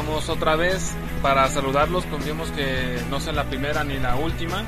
[0.00, 2.06] estamos otra vez para saludarlos.
[2.06, 4.64] Confiemos que no sea la primera ni la última.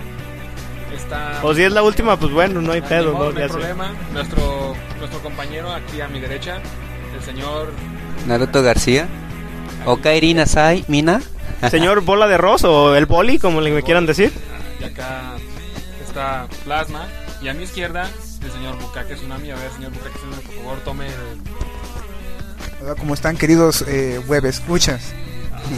[0.94, 1.40] Está.
[1.42, 3.38] O si es la última, pues bueno, no hay pedo, modo, ¿no?
[3.38, 3.94] no hay problema.
[4.12, 6.60] Nuestro, nuestro compañero aquí a mi derecha,
[7.14, 7.72] el señor.
[8.26, 9.08] Naruto García.
[9.86, 11.22] Okairi Nasai Mina.
[11.70, 14.32] Señor Bola de Ross o el Boli, como le me quieran decir.
[14.80, 15.34] Y acá
[16.04, 17.06] está Plasma.
[17.40, 18.10] Y a mi izquierda,
[18.44, 19.50] el señor Bukake Tsunami.
[19.50, 22.82] A ver, señor Bukake Tsunami, por favor, tome el.
[22.82, 25.14] Hola, ¿cómo están queridos eh, web escuchas?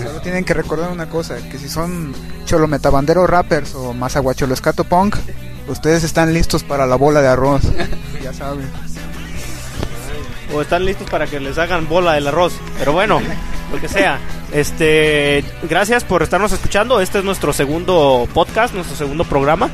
[0.02, 4.84] Solo tienen que recordar una cosa, que si son cholo metabandero rappers o mazaguacholo escato
[4.84, 5.16] punk,
[5.68, 7.62] ustedes están listos para la bola de arroz.
[8.22, 8.68] ya saben.
[10.54, 12.52] O están listos para que les hagan bola del arroz.
[12.78, 13.20] Pero bueno,
[13.72, 14.18] lo que sea.
[14.52, 17.00] Este, gracias por estarnos escuchando.
[17.00, 19.70] Este es nuestro segundo podcast, nuestro segundo programa.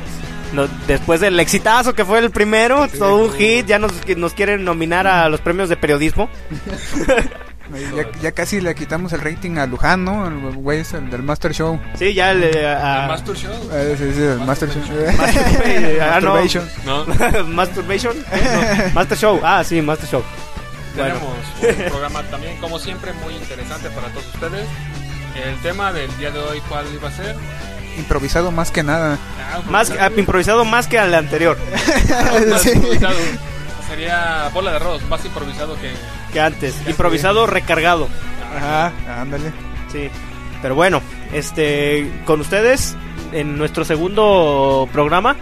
[0.53, 4.63] No- después del exitazo que fue el primero, todo un hit, ya nos, nos quieren
[4.65, 6.29] nominar a los premios de periodismo.
[7.95, 10.27] Ya, ya casi le quitamos el rating a Luján, ¿no?
[10.27, 11.79] El güey es el del Master Show.
[11.97, 13.53] Sí, ya el, a- el Master Show.
[13.73, 14.81] Eh, sí, sí, el Master Show.
[15.17, 16.01] Masturbation.
[16.01, 16.33] Ah, no.
[16.33, 16.69] Masturbation.
[16.85, 18.17] No, Masturbation.
[18.31, 18.83] ¿Eh?
[18.89, 18.93] No.
[18.93, 19.39] Master Show.
[19.43, 20.23] Ah, sí, Master Show.
[20.95, 21.15] Bueno.
[21.61, 24.67] tenemos un programa también, como siempre, muy interesante para todos ustedes.
[25.45, 27.35] El tema del día de hoy, ¿cuál iba a ser?
[27.97, 29.17] Improvisado más que nada.
[29.53, 31.57] Ah, Más ah, improvisado más que al anterior,
[32.49, 32.71] más Sí.
[32.71, 33.15] improvisado.
[33.89, 35.91] Sería bola de arroz, más improvisado que.
[36.31, 36.75] Que antes.
[36.87, 38.07] Improvisado recargado.
[38.55, 38.91] Ajá,
[39.21, 39.51] ándale.
[39.91, 40.09] Sí.
[40.61, 41.01] Pero bueno,
[41.33, 42.95] este con ustedes
[43.31, 45.35] en nuestro segundo programa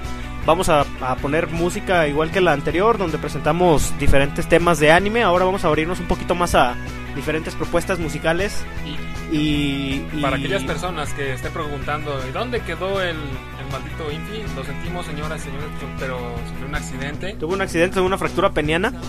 [0.46, 5.24] vamos a, a poner música igual que la anterior donde presentamos diferentes temas de anime.
[5.24, 6.76] Ahora vamos a abrirnos un poquito más a
[7.16, 13.00] diferentes propuestas musicales Y y, y- para aquellas personas que estén preguntando, ¿y dónde quedó
[13.02, 13.18] el,
[13.59, 14.44] el maldito Infi?
[14.56, 15.68] Lo sentimos, señoras y señores,
[16.00, 16.18] pero
[16.48, 17.34] sufrió un accidente.
[17.40, 18.94] tuvo un accidente, tuvo una fractura peniana.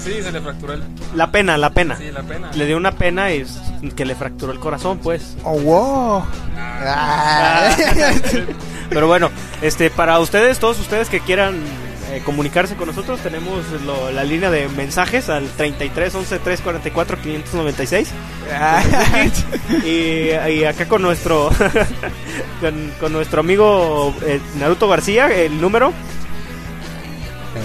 [0.00, 0.82] Sí, se le fracturó el.
[1.14, 1.96] La pena, la pena.
[1.96, 2.50] Sí, la pena.
[2.54, 3.44] Le dio una pena y
[3.94, 5.36] que le fracturó el corazón, pues.
[5.44, 6.24] Oh, wow.
[6.56, 7.76] Ah.
[8.90, 11.60] Pero bueno, este para ustedes, todos ustedes que quieran
[12.10, 18.08] eh, comunicarse con nosotros, tenemos lo- la línea de mensajes al 33 11 344 596
[19.84, 21.50] y, y acá con nuestro
[22.60, 25.92] con, con nuestro amigo eh, Naruto García, el número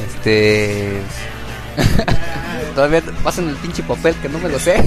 [0.08, 1.02] Este.
[2.76, 4.84] Todavía pasan el pinche papel que no me lo sé.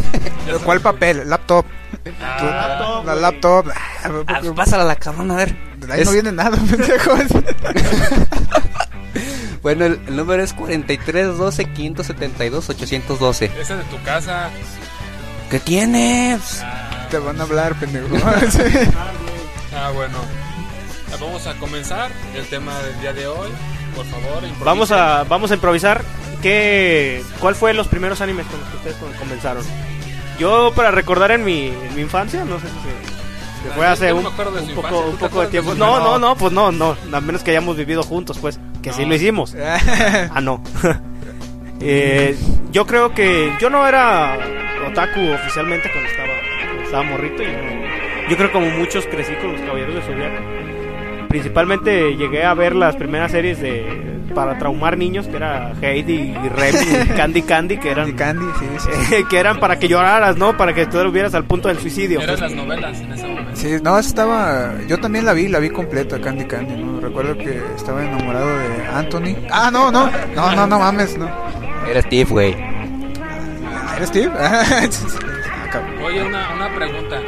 [0.64, 1.22] ¿Cuál papel?
[1.28, 1.64] Laptop.
[2.20, 3.66] laptop, La laptop.
[4.26, 5.56] Ah, pásala a la cabrona, a ver.
[5.90, 7.20] Ahí no viene nada, pendejos.
[9.62, 13.50] Bueno, el, el número es 4312 572 812.
[13.60, 14.50] Ese de tu casa.
[15.50, 16.62] ¿Qué tienes?
[17.10, 18.08] Te van a hablar, pendejo.
[19.74, 20.16] Ah, bueno.
[21.12, 23.48] Ah, Vamos a comenzar el tema del día de hoy.
[23.94, 24.64] Por favor, improvisen.
[24.64, 26.02] Vamos a vamos a improvisar
[26.42, 29.64] qué cuál fue los primeros animes con los que ustedes com- comenzaron.
[30.38, 33.92] Yo para recordar en mi, en mi infancia, no sé si se, se fue Ah,
[33.92, 34.90] hace un, un poco, infancia.
[34.90, 35.74] ¿Tú un poco de tiempo.
[35.74, 39.04] No, no, no, pues no, no, a menos que hayamos vivido juntos, pues, que sí
[39.04, 39.56] lo hicimos.
[40.34, 40.62] Ah, no.
[41.80, 42.36] Eh,
[42.72, 44.36] yo creo que yo no era
[44.88, 46.32] otaku oficialmente cuando estaba,
[46.64, 47.40] cuando estaba morrito.
[47.44, 50.42] Y yo creo como muchos crecí con los caballeros de Zodiaco.
[51.28, 56.48] principalmente llegué a ver las primeras series de para traumar niños, que era Heidi y
[56.48, 59.24] Remy y Candy Candy, que eran Candy, Candy, sí, sí.
[59.30, 60.56] que eran para que lloraras, ¿no?
[60.56, 62.20] Para que tú hubieras al punto del suicidio.
[62.20, 63.50] Eran las novelas en ese momento.
[63.54, 64.74] Sí, no, estaba.
[64.86, 67.00] Yo también la vi, la vi completa, Candy Candy, ¿no?
[67.00, 69.36] Recuerdo que estaba enamorado de Anthony.
[69.50, 71.28] Ah, no, no, no, no, no mames, no.
[71.88, 72.56] Era Steve, güey.
[73.96, 74.30] ¿Eres Steve?
[75.70, 75.82] Ah.
[76.02, 77.20] Oye, una, una pregunta.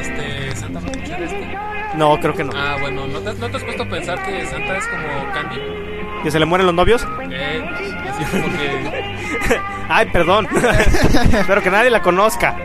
[0.00, 1.58] Este, ¿Santa va a escuchar este?
[1.96, 2.52] No, creo que no.
[2.54, 5.87] Ah, bueno, ¿no te, ¿no te has puesto a pensar que Santa es como Candy?
[6.22, 7.06] ¿Que se le mueren los novios?
[7.30, 7.64] Eh,
[8.08, 9.60] así como que...
[9.88, 10.46] Ay, perdón.
[11.32, 12.52] Espero que nadie la conozca.
[12.52, 12.58] No,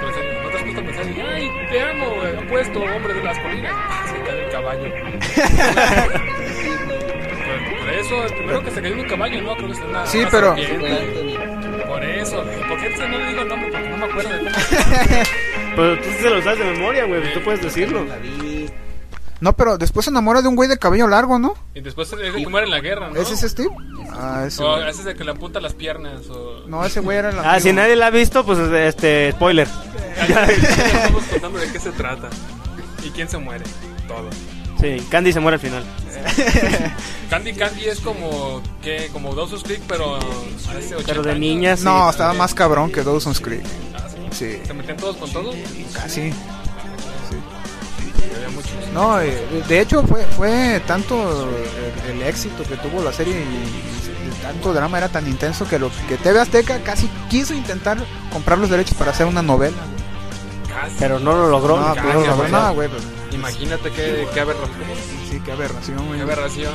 [0.00, 1.04] pero en ¿no te has puesto a pensar?
[1.34, 3.72] Ay, te amo, eh, apuesto, hombre de las colinas.
[4.10, 4.90] Se cae el caballo.
[4.90, 6.26] Por-
[7.86, 9.54] Por eso, el primero que se cayó en un caballo, ¿no?
[9.56, 11.36] Creo que es una Sí, una pero- serpiente.
[11.86, 13.70] Por eso, ¿por qué no le digo el nombre?
[13.70, 14.50] Porque no me acuerdo de.
[15.76, 17.32] Pero tú sí se lo sabes de memoria, güey.
[17.32, 18.04] Tú puedes decirlo.
[19.40, 21.54] No, pero después se enamora de un güey de cabello largo, ¿no?
[21.74, 23.16] Y después es el que muere en la guerra, ¿no?
[23.20, 23.68] ¿Ese es Steve?
[24.12, 24.62] Ah, ese.
[24.62, 24.88] O güey.
[24.88, 26.26] ese es el que le apunta las piernas.
[26.30, 26.62] O...
[26.66, 29.68] No, ese güey era el Ah, si nadie la ha visto, pues este, spoiler.
[30.28, 32.28] Estamos contando de qué se trata.
[33.04, 33.64] ¿Y quién se muere?
[34.08, 34.30] Todo.
[34.80, 35.84] Sí, Candy se muere al final.
[37.30, 41.40] Candy Candy es como que como Dawson's Creek, pero hace 80 Pero de años.
[41.40, 41.78] niñas.
[41.80, 41.84] sí.
[41.84, 43.62] No, estaba más cabrón que Dawson's Creek.
[43.94, 44.16] Ah, sí.
[44.56, 45.54] Sí, ¿Se metían todos con todos?
[45.94, 46.32] casi.
[48.34, 48.72] Había muchos.
[48.92, 51.48] No, eh, de hecho fue, fue tanto
[52.06, 55.78] el, el éxito que tuvo la serie y, y tanto drama era tan intenso que
[55.78, 57.98] lo que TV Azteca casi quiso intentar
[58.32, 59.76] comprar los derechos para hacer una novela.
[60.68, 60.96] Casi.
[60.98, 61.78] Pero no lo logró.
[61.78, 63.02] No, casi, güey, pues,
[63.32, 65.15] Imagínate qué, qué aberración.
[65.36, 66.18] Sí, qué aberración, güey.
[66.18, 66.74] Qué aberración.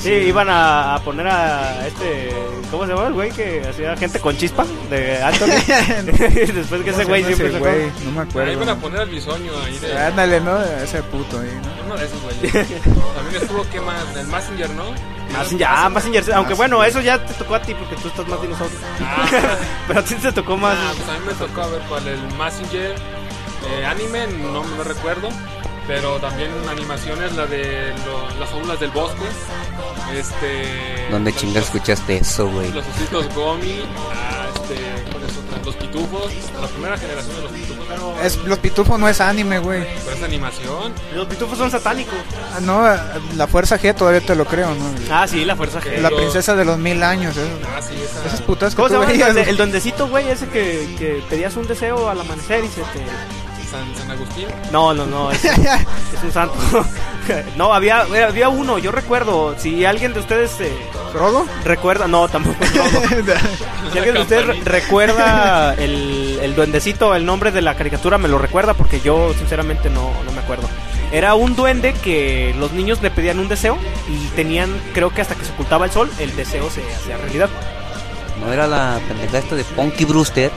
[0.00, 2.30] Sí, iban a, a poner a este.
[2.70, 4.64] ¿Cómo se llama el güey que hacía gente con chispa?
[4.90, 5.46] De Anthony.
[6.54, 7.92] Después que ese güey ¿Cómo se siempre ese güey?
[8.04, 8.52] No me Ahí acuerdo.
[8.52, 9.98] iban a poner al bisoño ahí de.
[9.98, 10.62] Ándale, ¿no?
[10.62, 11.84] Ese puto ahí, ¿no?
[11.86, 12.52] Uno de esos güeyes.
[13.14, 14.16] También estuvo, ¿qué más?
[14.16, 14.84] El Messenger, ¿no?
[15.38, 16.32] Messenger, ah, Messenger.
[16.34, 18.78] Aunque bueno, eso ya te tocó a ti porque tú estás más dinosaurio.
[19.00, 19.26] Ah.
[19.86, 20.76] Pero a ti te tocó más.
[20.78, 22.94] Ah, pues a mí me tocó a ver cuál, el Messenger
[23.66, 25.28] eh, anime, no me recuerdo,
[25.88, 29.24] pero también animaciones, la de lo- las fábulas del bosque,
[30.14, 31.08] este...
[31.10, 32.70] ¿Dónde chingas escuchaste eso, güey?
[32.72, 33.80] Los ositos Gomi,
[34.12, 35.58] ah, este, ¿cuál es otra?
[35.64, 39.58] Los pitufos, la primera generación de los pitufos, pero, Es, los pitufos no es anime,
[39.58, 39.86] güey.
[40.04, 40.92] pero es animación.
[41.14, 42.14] Los pitufos son satánicos.
[42.54, 42.82] Ah, no,
[43.36, 44.90] la fuerza G todavía te lo creo, ¿no?
[45.10, 45.98] Ah, sí, la fuerza G.
[46.00, 47.48] La los- princesa de los mil años, eso.
[47.74, 48.26] Ah, sí, esa...
[48.26, 50.28] Esas putas que ¿Cómo se tú llama el, el duendecito, güey?
[50.28, 53.04] Ese que, que pedías un deseo al amanecer y se te.
[53.70, 54.46] San, San Agustín.
[54.72, 55.30] No, no, no.
[55.30, 56.54] Es, es un santo.
[57.56, 59.54] no, había, había uno, yo recuerdo.
[59.58, 60.72] Si alguien de ustedes eh,
[61.12, 61.46] ¿Frodo?
[61.64, 62.06] recuerda.
[62.08, 62.56] No, tampoco.
[62.74, 63.28] no.
[63.92, 68.28] Si alguien de ustedes re- recuerda el, el duendecito, el nombre de la caricatura, me
[68.28, 70.68] lo recuerda porque yo sinceramente no, no me acuerdo.
[71.10, 73.78] Era un duende que los niños le pedían un deseo
[74.10, 77.48] y tenían, creo que hasta que se ocultaba el sol, el deseo se hacía realidad.
[78.44, 80.50] ¿No era la pendeja esta de Punky Brewster?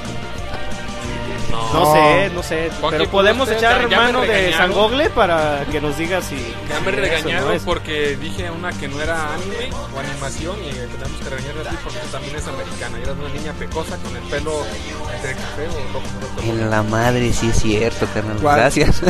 [1.51, 1.93] No, No.
[1.93, 2.71] sé, no sé.
[2.81, 4.53] Pero ¿qué podemos echar mano de.
[4.53, 6.35] San Gogle para que nos diga si.
[6.69, 7.63] Ya me regañaron no es.
[7.63, 11.99] porque dije una que no era anime o animación y tenemos que regañarla así porque
[12.11, 12.97] también es americana.
[13.01, 14.53] Era una niña pecosa con el pelo
[15.15, 16.41] entre café o rojo.
[16.43, 18.37] En la madre, sí es cierto, carnal.
[18.41, 18.55] ¿Cuál?
[18.57, 19.01] Gracias.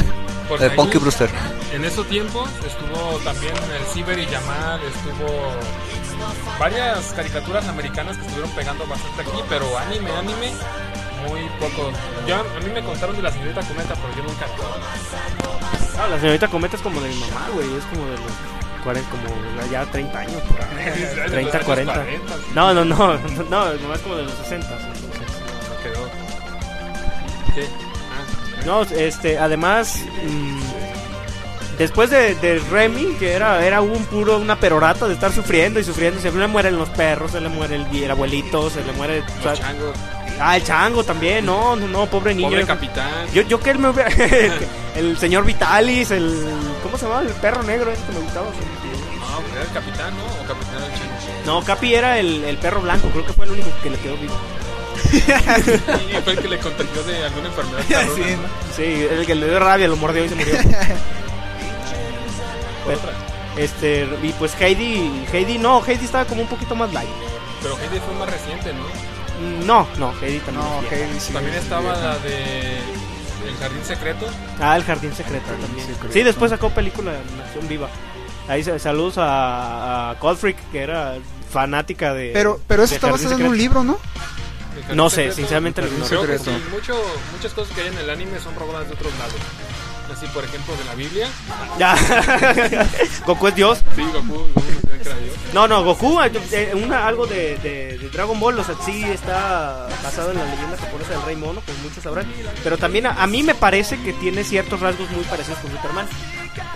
[0.50, 1.30] Porque de Punky Brewster.
[1.74, 5.30] En esos tiempos estuvo también el Ciber y Yamal, estuvo
[6.60, 10.52] varias caricaturas americanas que estuvieron pegando bastante aquí, pero anime, anime,
[11.28, 11.92] muy poco.
[12.28, 14.46] Yo, a mí me contaron de la señorita Cometa, pero yo nunca.
[16.00, 17.68] Ah, la señorita Cometa es como de mi mamá, güey.
[17.76, 18.32] Es como de los
[18.84, 19.24] 40, como
[19.72, 20.42] ya 30 años.
[20.42, 20.76] por ahí.
[21.00, 21.94] De los 30, años 40.
[21.94, 22.42] 40, sí.
[22.56, 23.18] No, no, no.
[23.50, 24.68] No, nomás como de los 60.
[24.68, 25.00] entonces.
[25.84, 26.10] Quedó.
[27.56, 27.66] ¿Qué?
[27.68, 29.98] Ah, No, este, además.
[30.26, 30.62] mm,
[31.78, 35.84] Después de, de Remy, que era, era un puro, una perorata de estar sufriendo y
[35.84, 39.22] sufriendo, se le mueren los perros, se le muere el, abuelito, se le muere.
[39.22, 39.96] o sea, los changos.
[40.42, 42.50] Ah, el chango también, no, no, no, pobre niño.
[42.50, 43.28] Pobre capitán.
[43.34, 44.10] Yo, yo que él me hubiera.
[44.96, 46.46] el señor Vitalis, el.
[46.84, 47.22] ¿Cómo se llama?
[47.22, 48.48] El perro negro ese que me gustaba.
[48.48, 48.54] No,
[49.42, 50.26] pues era el capitán, ¿no?
[50.26, 51.12] O capitán era el chango.
[51.46, 54.16] No, Capi era el, el perro blanco, creo que fue el único que le quedó
[54.18, 54.36] vivo.
[55.14, 55.20] Y
[56.24, 57.84] fue el que le contagió de alguna enfermedad.
[57.90, 58.48] cabrona, Sí, ¿no?
[58.76, 60.54] Sí, el que le dio rabia, lo mordió y se murió.
[62.86, 63.12] Por otra.
[63.58, 67.10] este, y pues Heidi, Heidi no, Heidi estaba como un poquito más light.
[67.62, 68.86] Pero Heidi fue más reciente, ¿no?
[69.66, 70.66] No, no, Heidi también.
[70.66, 70.96] No, es vieja.
[71.06, 71.34] Heidi sí.
[71.34, 72.02] También sí, estaba sí.
[72.02, 72.78] la de
[73.50, 74.26] El Jardín Secreto.
[74.60, 75.88] Ah, el jardín secreto también.
[75.88, 76.14] secreto.
[76.14, 77.88] Sí, después sacó película de animación viva.
[78.48, 81.16] Ahí sa- saludos a, a Cold Freak, que era
[81.52, 82.32] fanática de.
[82.34, 83.98] Pero, pero eso está basado en un libro, ¿no?
[84.94, 86.06] No sé, Secreto, sinceramente Jardín no.
[86.06, 86.60] Creo que Secreto.
[86.60, 87.04] sí, mucho,
[87.36, 89.36] muchas cosas que hay en el anime son robadas de otros lados.
[90.12, 91.28] así por ejemplo de la Biblia.
[91.80, 91.96] Ya.
[93.26, 93.80] Goku es Dios.
[93.96, 94.62] Sí, Goku, Goku
[95.54, 95.68] no.
[95.68, 99.88] No, no, Goku, eh, una, algo de, de- de Dragon Ball, o sea, sí está
[100.04, 102.26] basado en la leyenda japonesa del Rey Mono, como muchos sabrán.
[102.64, 106.08] Pero también a, a mí me parece que tiene ciertos rasgos muy parecidos con Superman.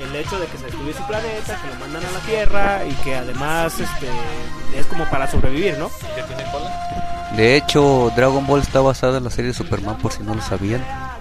[0.01, 2.93] El hecho de que se destruye su planeta, que lo mandan a la Tierra y
[3.03, 4.07] que además este,
[4.77, 5.89] es como para sobrevivir, ¿no?
[6.15, 7.31] Que tiene cola.
[7.35, 10.41] De hecho, Dragon Ball está basada en la serie de Superman, por si no lo
[10.41, 10.81] sabían.
[10.87, 11.17] Ah,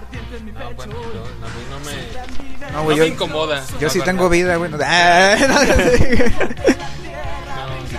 [0.75, 3.63] bueno, yo- a mí no me, No, no güey, me yo, incomoda.
[3.79, 4.71] yo sí tengo vida, güey.
[4.71, 5.63] no- Ah, no, No,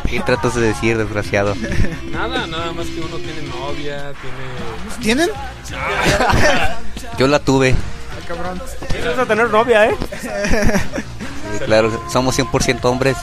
[0.10, 1.54] ¿Qué tratas de decir, desgraciado?
[2.10, 5.00] nada, nada más que uno tiene novia, tiene...
[5.02, 5.30] ¿Tienen?
[7.18, 7.72] Yo la tuve.
[7.74, 8.58] Ah, cabrón.
[9.04, 9.96] Vas a tener novia, ¿eh?
[10.20, 13.16] Sí, claro, somos 100% hombres.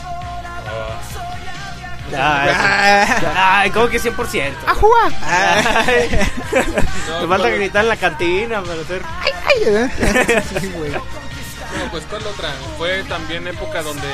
[2.16, 2.50] Ay,
[3.36, 4.52] ay, ¿cómo que 100%?
[4.68, 5.12] ¡A jugar!
[5.24, 6.10] Ay.
[7.10, 9.02] No, Te falta ¿cuál- gritar en la cantina para hacer...
[9.22, 9.90] Ay, eh.
[10.62, 10.92] Sí, güey.
[10.92, 11.00] No,
[11.92, 12.50] pues ¿cuál otra?
[12.78, 14.08] Fue también época donde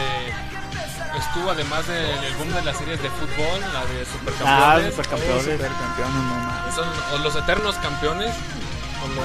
[1.19, 4.93] estuvo además del boom de las series de fútbol, la de Ah, Supercampeones.
[4.93, 6.15] supercampeones.
[6.15, 6.71] No.
[6.75, 8.33] Son los eternos campeones.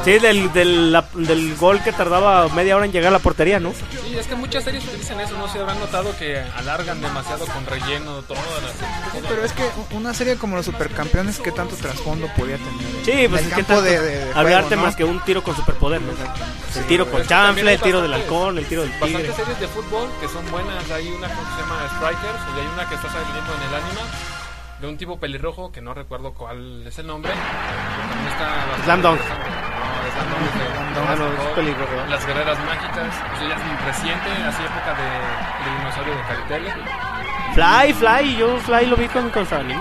[0.04, 3.58] Sí, del, del, la- del gol que tardaba media hora en llegar a la portería,
[3.60, 3.72] ¿no?
[3.72, 7.64] Sí, es que muchas series utilizan eso, no se habrán notado que alargan demasiado con
[7.66, 12.28] relleno todas las Sí, pero es que una serie como los supercampeones, ¿qué tanto trasfondo
[12.36, 13.04] podía tener?
[13.04, 14.82] Sí, pues es el que tanto- de, de- de había juego, arte ¿no?
[14.82, 16.12] más que un tiro con superpoder, ¿no?
[16.76, 19.12] El tiro con chanfle, el tiro del halcón, el tiro del tigre.
[19.12, 20.90] Bastantes series de fútbol que son buenas.
[20.90, 24.00] Hay una que se llama Strikers y hay una que está saliendo en el anime
[24.84, 27.32] de un tipo pelirrojo que no recuerdo cuál es el nombre.
[27.32, 29.18] también está Slam Dunk.
[29.20, 31.92] No, Dunk es de- no, es Dunk, pelirrojo.
[32.08, 33.08] Las guerreras mágicas.
[33.36, 36.72] Eso ya es muy reciente, así época de, de dinosaurio de cartel.
[37.54, 39.80] Fly, Fly, yo Fly lo vi con, con Sabanín.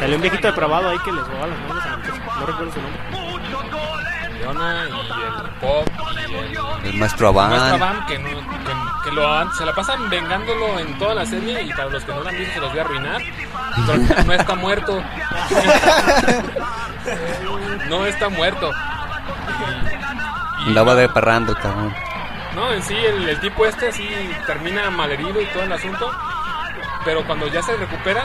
[0.00, 1.96] Salió un viejito depravado ahí que les robaba las manos a la.
[2.40, 3.00] No recuerdo su nombre.
[4.44, 6.98] Y el Pop y el El
[7.48, 7.78] maestro.
[7.78, 11.62] Bam, que, no, que, que lo han- se la pasan vengándolo en toda la serie
[11.62, 13.22] y para los que no lo han visto se los voy a arruinar.
[13.86, 15.02] Pero no está muerto.
[17.88, 18.70] no está muerto.
[20.66, 21.94] Andaba de parrando el cabrón.
[22.54, 24.08] No, en sí, el, el tipo este sí
[24.46, 26.10] termina malherido y todo el asunto.
[27.04, 28.24] Pero cuando ya se recupera,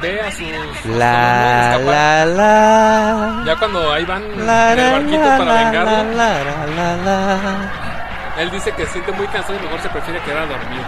[0.00, 0.86] ve- a sus...
[0.96, 3.42] La, la, la.
[3.46, 6.66] Ya cuando ahí van La, en el la, barquito la, para la, vengarlo, la, la,
[6.66, 8.42] la, la.
[8.42, 10.82] él dice que se siente muy cansado y mejor se prefiere quedar a dormir.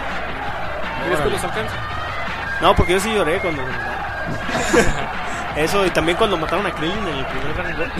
[1.05, 1.75] ¿Crees que los alcanza?
[2.61, 3.61] No, porque yo sí lloré cuando.
[5.55, 7.91] Eso, y también cuando mataron a Krillin en el primer Dragon Ball.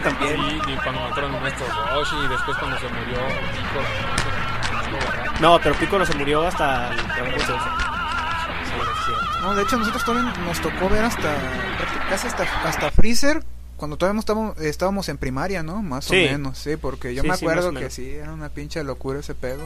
[0.02, 0.36] también.
[0.36, 3.16] Sí, y cuando mataron a nuestro Roshi y después cuando se murió
[3.52, 3.80] Pico.
[5.40, 7.93] No, pero Piccolo se murió hasta el Dragon
[9.44, 11.34] No, de hecho nosotros todavía nos tocó ver hasta
[12.08, 13.44] casi hasta, hasta Freezer
[13.76, 15.82] cuando todavía estábamos, estábamos en primaria, ¿no?
[15.82, 16.26] Más Sí.
[16.28, 19.34] o menos, sí, porque yo Sí, me acuerdo que sí, era una pinche locura ese
[19.34, 19.58] pedo.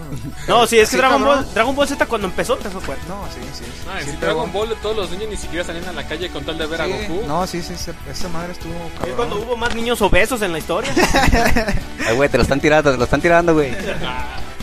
[0.48, 1.22] No, sí, es que Sí, Dragon.
[1.22, 3.04] Ball, Dragon Ball Z cuando empezó, empezó fuerte.
[3.06, 3.64] No, sí, sí.
[3.88, 4.18] Ah, pegó.
[4.20, 6.80] Dragon Ball todos los niños ni siquiera salían a la calle con tal de ver
[6.80, 7.22] a Goku.
[7.28, 9.16] No, sí, sí, ese- esa madre estuvo Es cabrón.
[9.16, 10.90] cuando hubo más niños obesos en la historia.
[12.08, 13.72] Ay, güey, te lo están tirando, te lo están tirando, güey.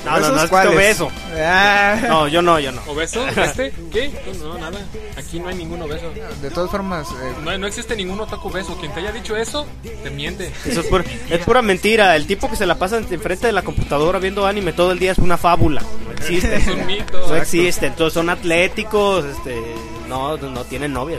[0.05, 1.11] No, no, ¿Esos no, es que obeso.
[1.35, 1.99] Ah.
[2.07, 2.81] No, yo no, yo no.
[2.85, 3.27] ¿Obeso?
[3.27, 3.73] ¿Este?
[3.91, 4.11] ¿Qué?
[4.39, 4.79] No, nada.
[5.17, 6.11] Aquí no hay ningún obeso.
[6.41, 8.77] De todas formas, eh, No, no existe ningún otaku obeso.
[8.79, 9.65] Quien te haya dicho eso,
[10.03, 10.51] te miente.
[10.65, 12.15] Eso es, pura, es pura mentira.
[12.15, 15.11] El tipo que se la pasa enfrente de la computadora viendo anime todo el día
[15.11, 15.81] es una fábula.
[16.05, 16.55] No existe.
[16.55, 17.27] Es un mito.
[17.27, 17.87] No existe.
[17.87, 19.59] Entonces son atléticos, este,
[20.07, 21.17] no, no tienen novia.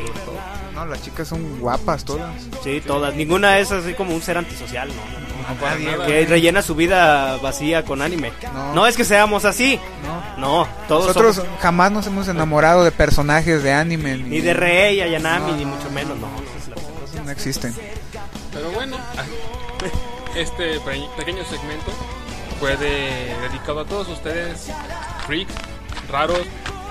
[0.74, 2.30] no, las chicas son guapas todas.
[2.62, 3.14] Sí, todas.
[3.14, 5.25] Ninguna es así como un ser antisocial, no.
[5.54, 5.96] Nadie.
[6.06, 8.32] Que rellena su vida vacía con anime.
[8.52, 8.74] No.
[8.74, 9.78] No, es que seamos así.
[10.04, 10.26] No.
[10.36, 14.16] No, todos Nosotros somos- jamás nos hemos enamorado de personajes de anime.
[14.18, 16.28] Ni de Rey, Ayanami, No, ni mucho menos, no.
[17.24, 17.74] No existen.
[18.52, 18.96] Pero bueno,
[20.36, 21.90] este pe- pequeño segmento
[22.60, 24.68] fue de- dedicado a todos ustedes,
[25.26, 25.52] freaks,
[26.10, 26.42] raros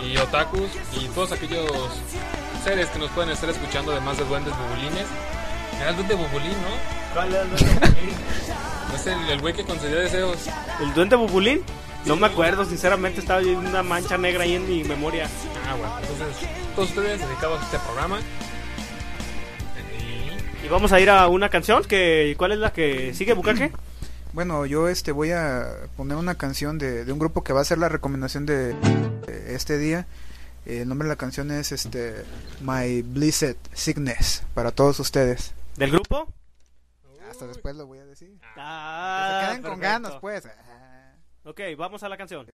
[0.03, 0.69] y otakus
[0.99, 1.69] y todos aquellos
[2.63, 5.05] seres que nos pueden estar escuchando, además de duendes bubulines.
[5.79, 6.95] Era el duende bubulín, ¿no?
[8.95, 10.37] Es el el güey que concedía deseos.
[10.81, 11.61] ¿El duende bubulín?
[12.05, 15.27] No me acuerdo, sinceramente estaba yo una mancha negra ahí en mi memoria.
[15.67, 18.19] Ah, bueno, entonces todos ustedes dedicados a este programa.
[20.63, 23.71] Y Y vamos a ir a una canción, que ¿cuál es la que sigue, Bukake?
[24.33, 25.65] Bueno, yo este voy a
[25.97, 29.55] poner una canción de, de un grupo que va a ser la recomendación de, de
[29.55, 30.05] este día.
[30.65, 32.23] Eh, El nombre de la canción es este
[32.61, 35.53] My Blessed Sickness para todos ustedes.
[35.77, 36.33] ¿Del grupo?
[37.29, 38.39] Hasta después lo voy a decir.
[38.55, 39.81] Ah, Se queden con perfecto.
[40.03, 40.45] ganas, pues.
[40.45, 41.15] Ah.
[41.43, 42.47] Ok, vamos a la canción.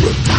[0.00, 0.37] Reptile.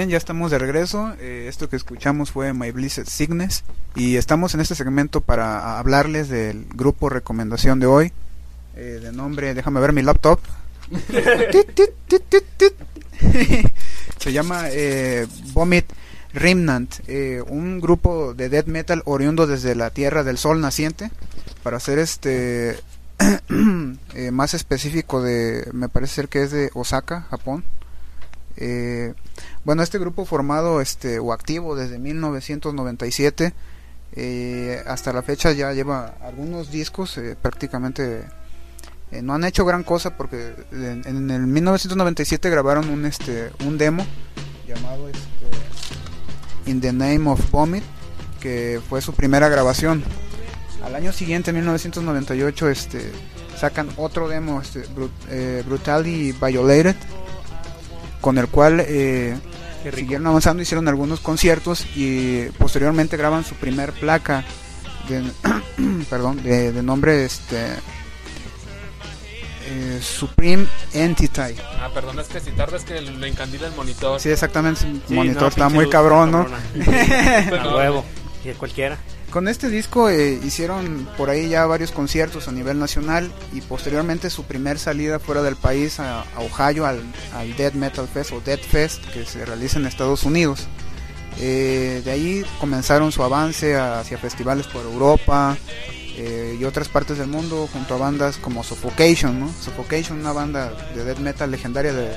[0.00, 1.12] Bien, ya estamos de regreso.
[1.20, 3.64] Eh, esto que escuchamos fue My Blessed Sickness.
[3.94, 8.12] Y estamos en este segmento para hablarles del grupo recomendación de hoy.
[8.76, 10.40] eh, de nombre, déjame ver mi laptop.
[14.18, 15.92] Se llama eh, Vomit
[16.32, 16.94] Remnant,
[17.48, 21.10] un grupo de death metal oriundo desde la Tierra del Sol naciente.
[21.62, 22.78] Para ser este
[24.32, 27.64] más específico de, me parece ser que es de Osaka, Japón.
[28.56, 29.14] Eh,
[29.64, 33.54] bueno, este grupo formado este o activo desde 1997
[34.12, 38.24] eh, hasta la fecha ya lleva algunos discos, eh, prácticamente
[39.12, 43.78] eh, no han hecho gran cosa porque en, en el 1997 grabaron un este un
[43.78, 44.04] demo
[44.66, 47.84] llamado este, In the Name of Vomit
[48.40, 50.02] que fue su primera grabación.
[50.82, 53.12] Al año siguiente, en 1998, este
[53.56, 54.84] sacan otro demo, este,
[55.28, 56.96] eh, Brutally Violated,
[58.20, 59.36] con el cual eh,
[59.94, 64.44] siguieron avanzando, hicieron algunos conciertos y posteriormente graban su primer placa
[65.08, 65.24] de,
[66.10, 67.66] perdón, de, de nombre este
[69.66, 71.56] eh, Supreme Entity.
[71.80, 74.20] Ah, perdón, es que si tarda es que le encandila el monitor.
[74.20, 76.46] Sí, exactamente, el Sí, monitor no, está muy cabrón, ¿no?
[77.76, 78.04] huevo.
[78.44, 78.98] Y de cualquiera.
[79.30, 84.28] Con este disco eh, hicieron por ahí ya varios conciertos a nivel nacional y posteriormente
[84.28, 87.00] su primer salida fuera del país a, Ohio al,
[87.34, 90.66] al Dead Metal Fest o Dead Fest que se realiza en Estados Unidos.
[91.38, 95.56] Eh, de ahí comenzaron su avance hacia festivales por Europa
[96.16, 99.48] eh, y otras partes del mundo junto a bandas como Suffocation, ¿no?
[99.60, 102.10] Suffocation, una banda de death metal legendaria de,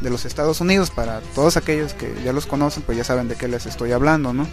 [0.00, 0.90] de los Estados Unidos.
[0.90, 4.32] Para todos aquellos que ya los conocen, pues ya saben de qué les estoy hablando,
[4.32, 4.48] ¿no?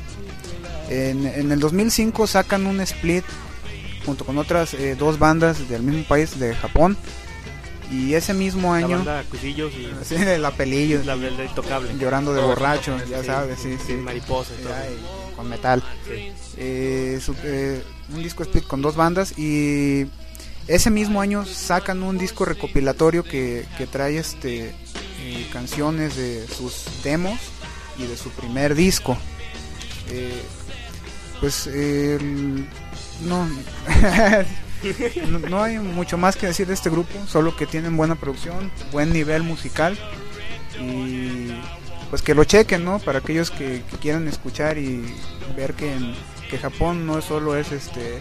[0.94, 3.24] En, en el 2005 sacan un split
[4.06, 6.98] junto con otras eh, dos bandas del mismo país, de Japón.
[7.92, 11.94] Y ese mismo La año, banda Cusillos y sí, de la pelillo, la intocable.
[12.00, 13.94] llorando de Oh, borracho, ya Sí, sabes, sí, sí.
[13.94, 15.84] Y con metal.
[16.08, 16.32] Sí.
[16.58, 20.08] Eh, su- eh, un disco split con dos bandas y
[20.68, 24.74] ese mismo año sacan un disco recopilatorio que, que trae este
[25.22, 27.40] eh, canciones de sus demos
[28.00, 29.18] y de su primer disco.
[31.40, 32.18] Pues eh,
[33.22, 33.48] no,
[35.30, 38.72] no no hay mucho más que decir de este grupo, solo que tienen buena producción,
[38.92, 39.98] buen nivel musical
[40.80, 41.52] y
[42.10, 43.00] pues que lo chequen, ¿no?
[43.00, 45.04] Para aquellos que, que quieran escuchar y
[45.58, 46.14] ver que, en-
[46.50, 48.20] que Japón no solo es este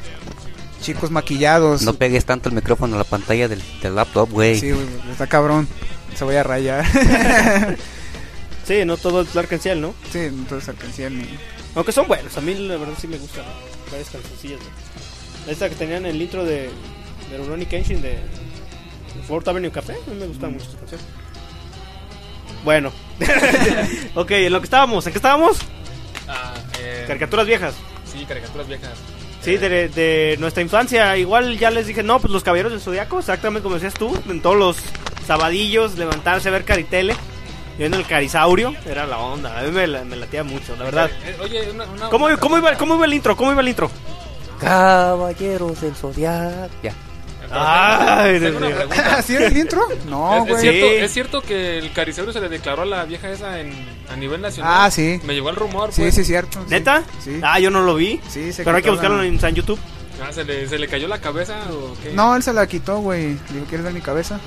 [0.81, 1.83] chicos maquillados.
[1.83, 4.59] No pegues tanto el micrófono a la pantalla del, del laptop, güey.
[4.59, 4.73] Sí,
[5.11, 5.69] está cabrón.
[6.17, 6.85] Se voy a rayar.
[8.65, 9.93] Sí, no todo es Arkansas, ¿no?
[10.13, 11.25] sí, entonces alcancé mi...
[11.75, 13.45] Aunque son buenos, a mí la verdad sí me gustan
[13.91, 14.61] varias cancioncillas.
[14.61, 15.53] ¿no?
[15.53, 16.71] Esta que tenían en el intro de,
[17.31, 18.19] de Rurouni Kenshin de
[19.27, 21.01] Fourth Avenue Café, a mí me gustan mucho esa canción.
[22.65, 22.93] Bueno,
[24.15, 25.59] ok, en lo que estábamos, ¿en qué estábamos?
[26.29, 27.75] Ah, eh, Caricaturas viejas.
[28.05, 28.93] Sí, caricaturas viejas.
[29.41, 31.17] Sí, de, de nuestra infancia.
[31.17, 34.41] Igual ya les dije, no, pues los caballeros del zodiaco, exactamente como decías tú, en
[34.41, 34.77] todos los
[35.27, 37.17] sabadillos, levantarse a ver Caritele,
[37.79, 39.59] viendo el Carisaurio, era la onda.
[39.59, 41.11] A mí me, la- me latía mucho, la verdad.
[41.25, 43.37] Eh, oye, una, una- ¿Cómo, cómo, iba, ¿Cómo iba el intro?
[43.37, 43.91] ¿Cómo iba el intro?
[44.61, 46.71] Caballeros del Zodiac.
[46.83, 46.95] Ya.
[47.55, 49.17] Ay, Tengo una pregunta.
[49.19, 49.87] ¿Así era el intro?
[50.09, 50.61] No, ¿Es, es güey.
[50.63, 50.95] cierto, Sí.
[51.05, 53.73] ¿Es cierto que el caricero se le declaró a la vieja esa en,
[54.11, 54.73] a nivel nacional?
[54.75, 55.21] Ah, sí.
[55.25, 55.93] Me llegó el rumor.
[55.93, 56.15] Sí, pues.
[56.15, 56.61] sí, cierto.
[56.61, 56.67] sí.
[56.71, 57.03] ¿Neta?
[57.23, 57.41] Sí.
[57.43, 58.21] Ah, yo no lo vi.
[58.29, 59.79] Sí, se Pero hay que buscarlo la- en, en YouTube.
[60.27, 62.13] Ah, ¿se, le, ¿Se le cayó la cabeza o qué?
[62.13, 63.37] No, él se la quitó, güey.
[63.51, 64.39] Dijo, ¿quieres ver mi cabeza?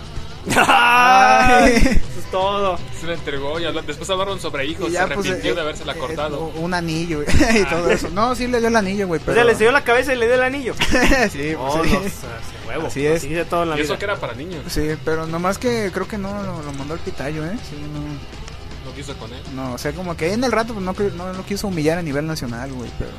[0.56, 2.78] Ay, Eso es todo.
[3.00, 4.90] Se la entregó y habla- después hablaron sobre hijos.
[4.90, 6.40] Y se pues, arrepintió eh, de habérsela eh, cortado.
[6.56, 8.10] Un anillo, güey, y todo eso.
[8.10, 9.36] No, sí le dio el anillo, güey, O pero...
[9.36, 10.74] sea, le dio la cabeza y le dio el anillo.
[11.32, 11.92] sí, pues, Oh, sí.
[11.96, 12.88] o huevo.
[12.88, 13.18] Así es.
[13.24, 14.64] Así de todo en la y eso que era para niños.
[14.68, 17.58] Sí, pero nomás que creo que no lo, lo mandó al pitayo, ¿eh?
[17.70, 19.42] Sí, no, No quiso con él.
[19.56, 20.94] no, o sea, como que en el rato pues, no,
[21.26, 23.12] no lo quiso humillar a nivel nacional, güey, pero...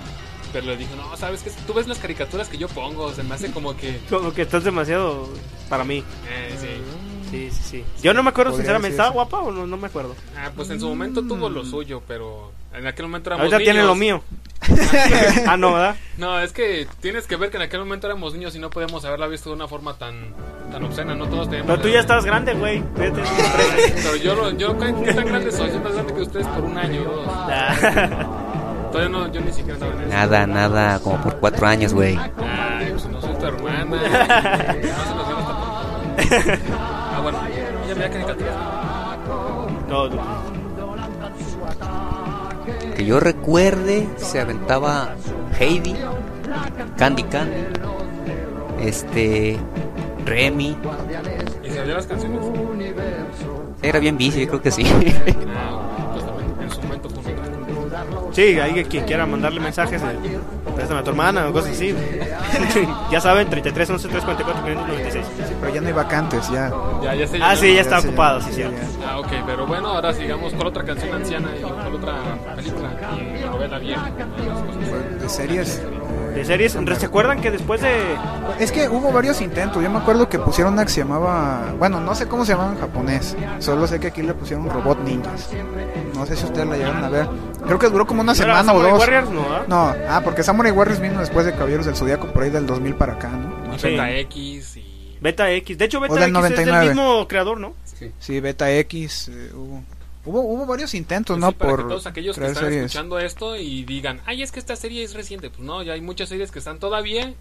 [0.52, 3.12] Pero le dijo, no, sabes que tú ves las caricaturas que yo pongo.
[3.12, 4.00] Se me hace como que.
[4.08, 5.28] Como que estás demasiado
[5.68, 6.02] para mí.
[6.30, 6.68] Eh, sí.
[7.36, 7.84] Sí, sí, sí.
[8.02, 8.90] Yo no me acuerdo, sinceramente.
[8.96, 9.66] ¿Estaba guapa o no?
[9.66, 10.14] No me acuerdo.
[10.36, 13.80] Ah, pues en su momento tuvo lo suyo, pero en aquel momento éramos Ahorita tiene
[13.80, 13.86] niños.
[13.88, 14.22] lo mío.
[15.46, 15.96] ah, no, ¿verdad?
[16.18, 19.04] No, es que tienes que ver que en aquel momento éramos niños y no podíamos
[19.04, 20.32] haberla visto de una forma tan,
[20.72, 21.14] tan obscena.
[21.14, 21.70] No todos teníamos.
[21.70, 22.82] Pero tú ya estás grande, güey.
[22.96, 23.22] Fíjate.
[24.02, 25.70] Pero yo, lo- yo ¿qué tan grande soy?
[25.70, 27.26] Soy más grande que ustedes por un año o dos.
[28.92, 30.08] Todavía no, yo ni siquiera estaba en eso.
[30.10, 32.16] Nada, nada, como por cuatro años, güey.
[32.16, 33.86] Ay, pues no soy tu hermana.
[34.82, 35.65] No se nos.
[36.78, 37.38] Ah, bueno,
[37.84, 38.54] ella veía caricaturas.
[39.88, 40.56] no, no.
[42.94, 45.14] Que yo recuerde, se aventaba
[45.58, 45.94] Heidi,
[46.96, 47.56] Candy Candy,
[48.80, 49.58] este,
[50.24, 50.76] Remy.
[51.62, 52.40] ¿Y se las canciones?
[53.82, 54.84] Era bien bici, yo creo que sí.
[58.36, 60.38] Sí, hay quien quiera mandarle mensajes, eh,
[60.74, 61.94] préstame a tu hermana o cosas así.
[63.10, 65.26] ya saben, 33 11 344 596.
[65.58, 66.70] Pero ya no hay vacantes, ya.
[67.02, 68.70] Ya, ya se Ah, sí, ya está se ocupado, sí, ya.
[69.08, 72.14] Ah, ok, pero bueno, ahora sigamos con otra canción anciana y con otra
[72.54, 74.10] película y novela vieja.
[75.18, 75.82] De series.
[76.36, 77.90] De series, ¿se acuerdan que después de...
[78.60, 79.82] Es que hubo varios intentos.
[79.82, 81.72] Yo me acuerdo que pusieron una que se llamaba.
[81.78, 83.34] Bueno, no sé cómo se llamaba en japonés.
[83.58, 85.48] Solo sé que aquí le pusieron Robot Ninjas.
[86.14, 87.26] No sé si ustedes la llegaron a ver.
[87.64, 89.00] Creo que duró como una ¿No era semana o Samurai dos.
[89.00, 89.30] Warriors?
[89.30, 89.64] No, ¿ah?
[89.66, 92.94] No, ah, porque Samurai Warriors vino después de Caballeros del Zodiaco por ahí del 2000
[92.96, 93.74] para acá, ¿no?
[93.74, 93.88] Y Sí.
[93.88, 95.18] Beta X y...
[95.22, 95.78] Beta X.
[95.78, 96.78] De hecho, Beta X es 99.
[96.78, 97.72] del mismo creador, ¿no?
[98.18, 99.28] Sí, Beta X.
[99.32, 99.82] eh, hubo,
[100.26, 101.48] hubo, hubo varios intentos, Pues ¿no?
[101.50, 102.84] sí, para por que todos aquellos que están series.
[102.86, 105.48] escuchando esto y digan, ay, es que esta serie es reciente.
[105.50, 107.32] Pues no, ya hay muchas series que están todavía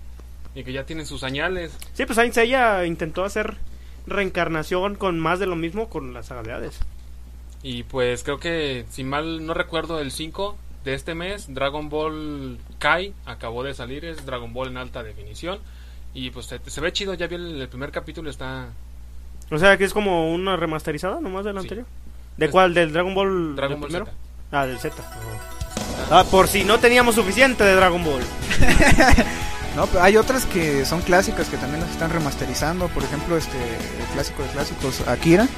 [0.56, 1.78] y que ya tienen sus señales.
[1.94, 3.58] Sí, pues Saint Seiya intentó hacer
[4.08, 6.80] reencarnación con más de lo mismo con las saga de Hades.
[7.64, 12.60] Y pues creo que, si mal no recuerdo, el 5 de este mes, Dragon Ball
[12.78, 15.60] Kai acabó de salir, es Dragon Ball en alta definición.
[16.14, 18.70] Y pues se, se ve chido, ya vi el, el primer capítulo, está
[19.52, 21.66] O sea, que es como una remasterizada nomás de la Sí.
[21.66, 21.88] anterior.
[22.38, 22.74] ¿De Es- cuál?
[22.74, 23.56] ¿Del Dragon Ball?
[23.56, 24.06] Dragon del Ball primero?
[24.06, 24.18] Z.
[24.52, 24.96] Ah, del Z.
[26.12, 28.22] Ah, por si no teníamos suficiente de Dragon Ball.
[29.76, 32.88] No, pero hay otras que son clásicas que también las están remasterizando.
[32.88, 35.50] Por ejemplo, este el clásico de clásicos, Akira,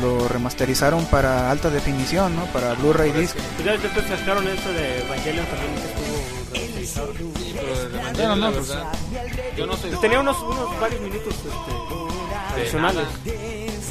[0.00, 2.44] lo remasterizaron para alta definición, ¿no?
[2.52, 3.34] Para Blu-ray disc.
[3.34, 7.12] Pues ya después sacaron eso de Evangelion también que estuvo remasterizado.
[7.14, 8.92] Sí, pero de Evangelion, no, la pues- verdad,
[9.56, 12.13] yo no soy Pues tenía unos, unos varios minutos este,
[12.54, 13.06] adicionales.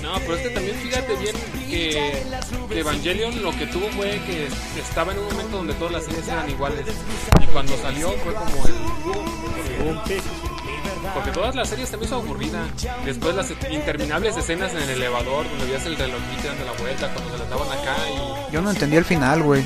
[0.02, 1.36] No, pero es que también fíjate bien
[1.70, 4.48] que, Evangelion lo que tuvo fue que
[4.80, 6.86] estaba en un momento donde todas las series eran iguales.
[7.42, 8.74] Y cuando salió fue como el...
[9.84, 10.02] Boom.
[11.14, 12.68] Porque todas las series también son aburridas.
[13.06, 17.32] Después las interminables escenas en el elevador donde veías el relojito dando la vuelta cuando
[17.32, 19.64] se las daban acá y Yo no entendí el final, güey.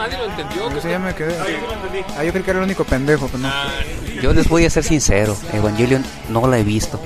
[0.00, 0.90] Nadie lo entendió.
[0.90, 1.36] Ya me quedé.
[1.38, 2.14] Ah, yo sí lo entendí.
[2.18, 3.48] Ah, yo creí que era el único pendejo, pero no.
[3.48, 3.68] Ah,
[4.22, 6.98] Yo les voy a ser sincero, Evangelion no la he visto.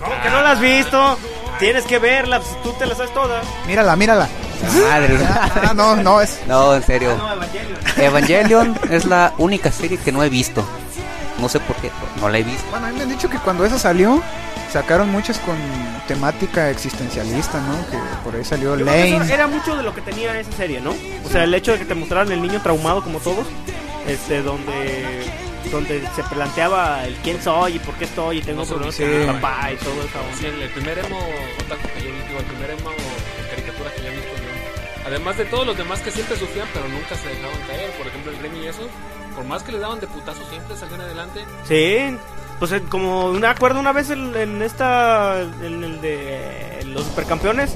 [0.00, 1.18] ¿Cómo que no la has visto?
[1.58, 3.40] Tienes que verla, pues, tú te la sabes toda.
[3.66, 4.28] Mírala, mírala.
[4.88, 5.18] Madre.
[5.30, 6.38] Ah, no, no, es.
[6.46, 7.16] No, en serio.
[7.16, 7.78] No, Evangelion.
[7.98, 10.64] Evangelion es la única serie que no he visto.
[11.40, 12.64] No sé por qué, pero no la he visto.
[12.70, 14.22] Bueno, a mí me han dicho que cuando esa salió,
[14.76, 15.56] sacaron muchas con
[16.06, 17.74] temática existencialista, ¿no?
[17.90, 19.32] Que por ahí salió eso Lane.
[19.32, 20.94] era mucho de lo que tenía esa serie, ¿no?
[21.24, 23.46] O sea, el hecho de que te mostraran el niño traumado como todos,
[24.06, 25.24] este, donde
[25.72, 29.18] donde se planteaba el quién soy y por qué estoy y tengo No problemas con
[29.20, 30.18] mi papá y todo eso.
[30.38, 33.90] sí, el, el primer emo otaku que yo vi, digo, el primer emo de caricatura
[33.96, 35.06] que yo he visto yo.
[35.06, 37.90] Además de todos los demás que siempre sufrían pero nunca se dejaban caer.
[37.96, 38.86] Por ejemplo, el Remy y esos,
[39.34, 41.44] por más que le daban de putazo siempre salían adelante.
[41.66, 42.16] Sí,
[42.58, 47.74] pues como me acuerdo una vez en, en esta, en el de los supercampeones,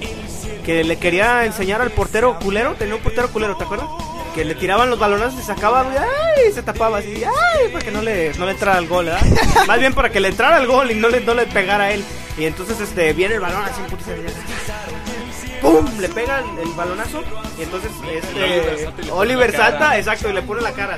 [0.64, 3.88] que le quería enseñar al portero culero, tenía un portero culero, ¿te acuerdas?
[4.34, 6.52] Que le tiraban los balonazos y sacaba, ¡ay!
[6.52, 7.72] se tapaba así, ¡ay!
[7.72, 9.26] Para que no le, no le entrara el gol, ¿verdad?
[9.66, 11.92] Más bien para que le entrara el gol y no le, no le pegara a
[11.92, 12.04] él.
[12.38, 14.12] Y entonces este viene el balón así, putiza,
[15.60, 15.86] ¡pum!
[15.98, 17.22] Le pega el, el balonazo
[17.58, 20.96] y entonces Oliver este, Oliver salta, exacto, y le pone la cara.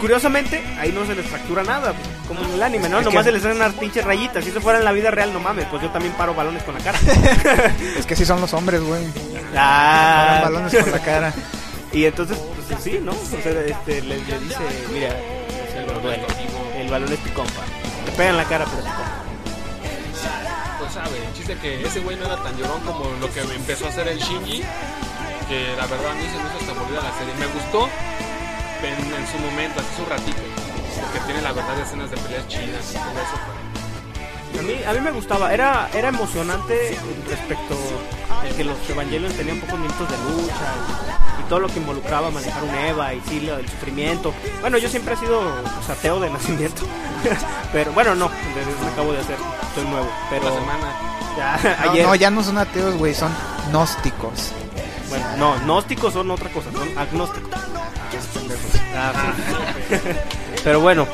[0.00, 3.00] Curiosamente, ahí no se les fractura nada, pues, como en el anime, ¿no?
[3.00, 4.44] Es Nomás que- se les dan unas pinches rayitas.
[4.44, 6.74] Si eso fuera en la vida real, no mames, pues yo también paro balones con
[6.74, 6.98] la cara.
[7.98, 9.02] Es que sí son los hombres, güey.
[9.56, 10.38] Ah.
[10.42, 11.32] Paran balones con la cara.
[11.92, 13.12] Y entonces, pues sí, ¿no?
[13.12, 14.58] O sea, este, le, le dice,
[14.92, 15.08] mira,
[15.76, 16.14] el balón,
[16.78, 17.62] el balón es tu compa.
[18.06, 19.17] Te pega en la cara, pero es tu compa.
[20.92, 23.88] Sabe, el chiste que ese güey no era tan llorón como lo que empezó a
[23.90, 24.62] hacer el Shinji.
[25.46, 27.34] Que la verdad a mí se me hizo hasta aburrida la serie.
[27.34, 27.88] Me gustó
[28.82, 30.42] en, su momento, hace su ratito.
[31.00, 33.67] Porque tiene la verdad escenas de peleas chidas y todo eso.
[34.58, 36.96] A mí, a mí me gustaba, era, era emocionante
[37.28, 37.74] respecto
[38.30, 40.54] a que los Evangelion tenían pocos minutos de lucha
[41.38, 44.32] y, y todo lo que involucraba manejar un Eva y sí, del sufrimiento.
[44.60, 46.82] Bueno, yo siempre he sido pues, ateo de nacimiento,
[47.72, 49.36] pero bueno, no, desde lo acabo de hacer,
[49.74, 50.92] soy nuevo, pero La semana.
[51.36, 53.32] ya, No, ayer, no, ya no son ateos, güey, son
[53.70, 54.52] gnósticos.
[55.08, 57.50] bueno, no, gnósticos son otra cosa, son agnósticos.
[58.96, 59.12] Ah,
[59.88, 59.96] sí.
[60.64, 61.06] Pero bueno,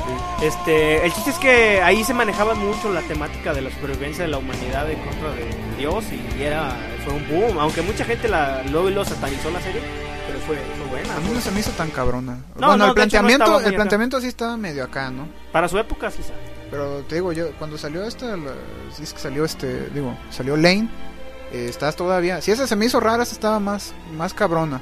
[0.47, 4.31] este, el chiste es que ahí se manejaba mucho la temática de la supervivencia de
[4.31, 5.47] la humanidad en contra de
[5.79, 9.61] Dios y era fue un boom, aunque mucha gente la luego y lo satanizó la
[9.61, 9.83] serie,
[10.27, 11.17] pero fue, fue buena.
[11.17, 12.39] A mí no se me hizo tan cabrona.
[12.57, 13.77] No, bueno, no, el no planteamiento, muy el acá.
[13.77, 15.29] planteamiento sí estaba medio acá, ¿no?
[15.53, 16.41] Para su época sí sabe.
[16.71, 18.37] Pero te digo, yo cuando salió esta,
[19.01, 20.89] es que salió este, digo, salió Lane,
[21.53, 24.81] eh, estás todavía, si esa se me hizo rara, esa estaba más, más cabrona.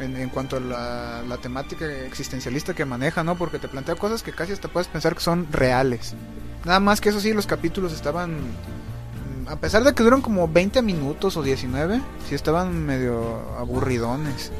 [0.00, 3.36] En, en cuanto a la, la temática existencialista que maneja, ¿no?
[3.36, 6.14] Porque te plantea cosas que casi hasta puedes pensar que son reales.
[6.64, 8.32] Nada más que eso sí, los capítulos estaban...
[8.40, 14.52] mm, A pesar de que duran como 20 minutos o 19, sí estaban medio aburridones.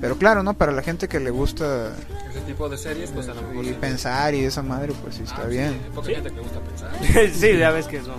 [0.00, 0.52] Pero claro, ¿no?
[0.54, 1.92] Para la gente que le gusta
[2.28, 3.64] Ese tipo de series, pues a lo mejor.
[3.64, 3.76] y sí.
[3.80, 5.68] pensar y esa madre, pues sí Ah, está sí, bien.
[5.82, 6.90] hay poca gente que gusta pensar.
[7.32, 8.14] sí, ya ves que eso.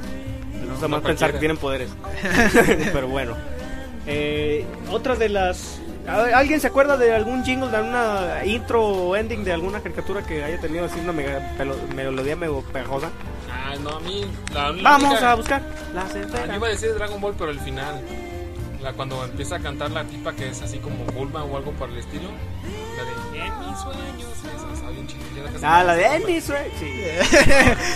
[0.59, 1.89] Me gusta No más pensar que tienen poderes.
[2.91, 3.35] Pero bueno.
[4.07, 5.79] Eh, otra de las.
[6.07, 10.21] ¿A- ¿Alguien se acuerda de algún jingle, de alguna intro o ending de alguna caricatura
[10.25, 13.09] que haya tenido así una mega- pelo- melodía medio pegajosa?
[13.51, 14.25] Ah, no, a mí.
[14.53, 15.61] La, la Vamos única- a buscar
[15.93, 16.45] la Ah, esfera.
[16.47, 18.01] yo iba a decir Dragon Ball, pero el final.
[18.81, 21.89] La, cuando empieza a cantar la tipa que es así como Bulma o algo por
[21.89, 22.29] el estilo.
[22.97, 23.14] La de
[23.75, 24.31] mis sueños.
[24.55, 25.07] Esa está bien
[25.53, 26.71] casi Ah, la de sé, Ennis, güey.
[26.79, 27.03] Sí,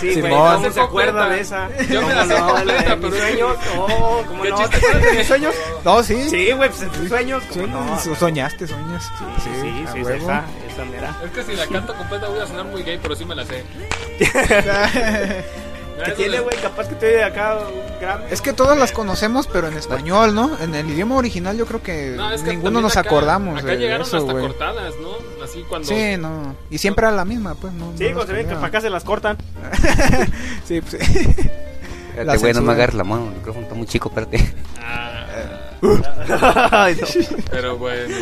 [0.00, 0.14] sí güey.
[0.32, 0.54] Simón.
[0.56, 1.68] ¿Cómo se acuerda de esa?
[1.88, 2.46] Yo me ¿Cómo la sé no?
[2.46, 3.56] La completa, de mis pero- sueños.
[3.76, 4.56] Oh, ¿cómo ¿Qué no?
[4.68, 5.54] ¿Te acuerdas de mis sueños?
[5.84, 6.30] No, sí.
[6.30, 7.42] Sí, güey, pues en tus sueños.
[7.50, 7.98] Sí, ¿cómo no?
[8.00, 9.10] so- soñaste, sueñas.
[9.18, 10.24] Sí, sí, sí, sí, huevo.
[10.24, 11.16] esa, esa mera.
[11.24, 13.44] Es que si la canto completa voy a sonar muy gay, pero sí me la
[13.46, 13.64] sé.
[16.04, 18.24] Que tiene, güey, capaz que te acá un Grammy.
[18.30, 20.50] Es que todas las conocemos, pero en español, ¿no?
[20.60, 23.72] En el idioma original yo creo que No, es que ninguno nos acá- acordamos Acá
[23.72, 24.46] de llegaron eso, hasta güey.
[24.46, 25.44] cortadas, ¿no?
[25.44, 25.88] Así cuando.
[25.88, 26.54] Sí, no.
[26.70, 27.92] Y siempre era la misma, pues, no.
[27.98, 29.36] Sí, no cuando se ven que para acá se las cortan.
[30.64, 31.18] Sí, pues, sí.
[32.10, 34.52] Espérate, güey, no me agarres la mano, el micrófono está muy chico, espérate.
[34.80, 35.24] Ah,
[36.70, 37.06] Ay, no.
[37.50, 38.14] pero bueno.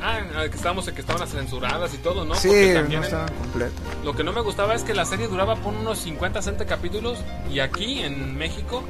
[0.00, 2.34] Ah, que estábamos en que estaban censuradas y todo, ¿no?
[2.34, 3.72] Sí, Porque no también en- estaba completa.
[4.04, 7.18] Lo que no me gustaba es que la serie duraba por unos 50, 60 capítulos
[7.50, 8.84] y aquí en México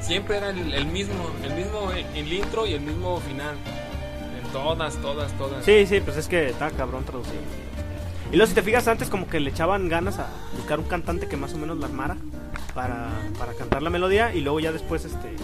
[0.00, 3.54] siempre era el, el mismo, el mismo el intro y el mismo final.
[4.44, 5.64] En todas, todas, todas.
[5.64, 7.40] Sí, sí, pues es que está cabrón traducido.
[8.32, 11.28] Y luego si te fijas antes como que le echaban ganas a buscar un cantante
[11.28, 12.16] que más o menos la armara
[12.74, 15.36] para, para cantar la melodía y luego ya después este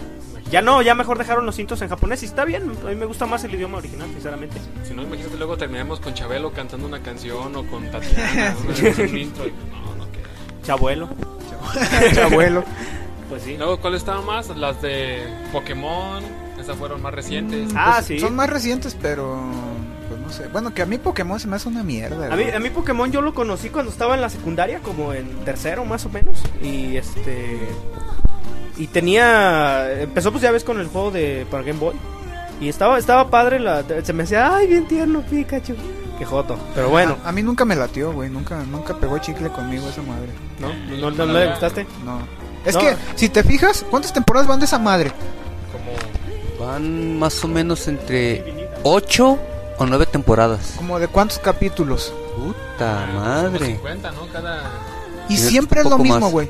[0.49, 3.05] ya no, ya mejor dejaron los cintos en japonés y está bien, a mí me
[3.05, 4.57] gusta más el idioma original, sinceramente.
[4.83, 9.17] Si no, imagínate luego terminamos con Chabelo cantando una canción o con Tatiana, una- un
[9.17, 10.27] intro y no, no queda.
[10.63, 11.07] Chabuelo.
[12.23, 12.63] Abuelo.
[13.29, 13.57] Pues sí.
[13.57, 14.49] Luego, ¿cuál estaba más?
[14.57, 16.23] Las de Pokémon,
[16.59, 17.69] esas fueron más recientes.
[17.75, 18.19] Ah, Pues, sí.
[18.19, 19.39] Son más recientes, pero.
[20.29, 20.47] No sé.
[20.47, 22.31] Bueno, que a mí Pokémon se me hace una mierda.
[22.31, 25.27] A mí, a mí Pokémon yo lo conocí cuando estaba en la secundaria, como en
[25.43, 26.41] tercero más o menos.
[26.61, 27.57] Y este.
[28.77, 29.91] Y tenía.
[30.01, 31.95] Empezó, pues ya ves, con el juego de para Game Boy.
[32.61, 33.59] Y estaba, estaba padre.
[33.59, 35.73] La, se me decía, ay, bien tierno, Pikachu.
[36.19, 36.57] Qué joto.
[36.75, 38.29] Pero bueno, A, a mí nunca me latió, güey.
[38.29, 40.29] Nunca, nunca pegó chicle conmigo esa madre.
[40.59, 40.67] ¿no?
[40.97, 41.87] ¿No, no, no le gustaste?
[42.05, 42.19] No.
[42.65, 42.81] Es No.
[42.81, 45.11] que, si te fijas, ¿cuántas temporadas van de esa madre?
[45.71, 49.39] Como Van más o menos entre 8
[49.79, 50.73] o 9 temporadas.
[50.77, 52.13] Como de cuántos capítulos.
[52.37, 53.65] Puta madre.
[53.65, 54.27] 50, ¿no?
[54.31, 54.61] Cada.
[55.29, 56.49] Y Sí, siempre es lo mismo, güey.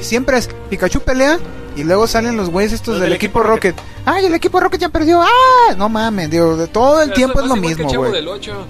[0.00, 1.38] Siempre es Pikachu pelea
[1.76, 3.76] y luego salen los güeyes estos Los del, del equipo equipo Rocket.
[4.04, 5.22] Ay, el equipo Rocket ya perdió.
[5.22, 5.74] ¡Ah!
[5.76, 8.12] No mames, digo, de todo el tiempo es lo mismo, güey.
[8.12, 8.66] del 8.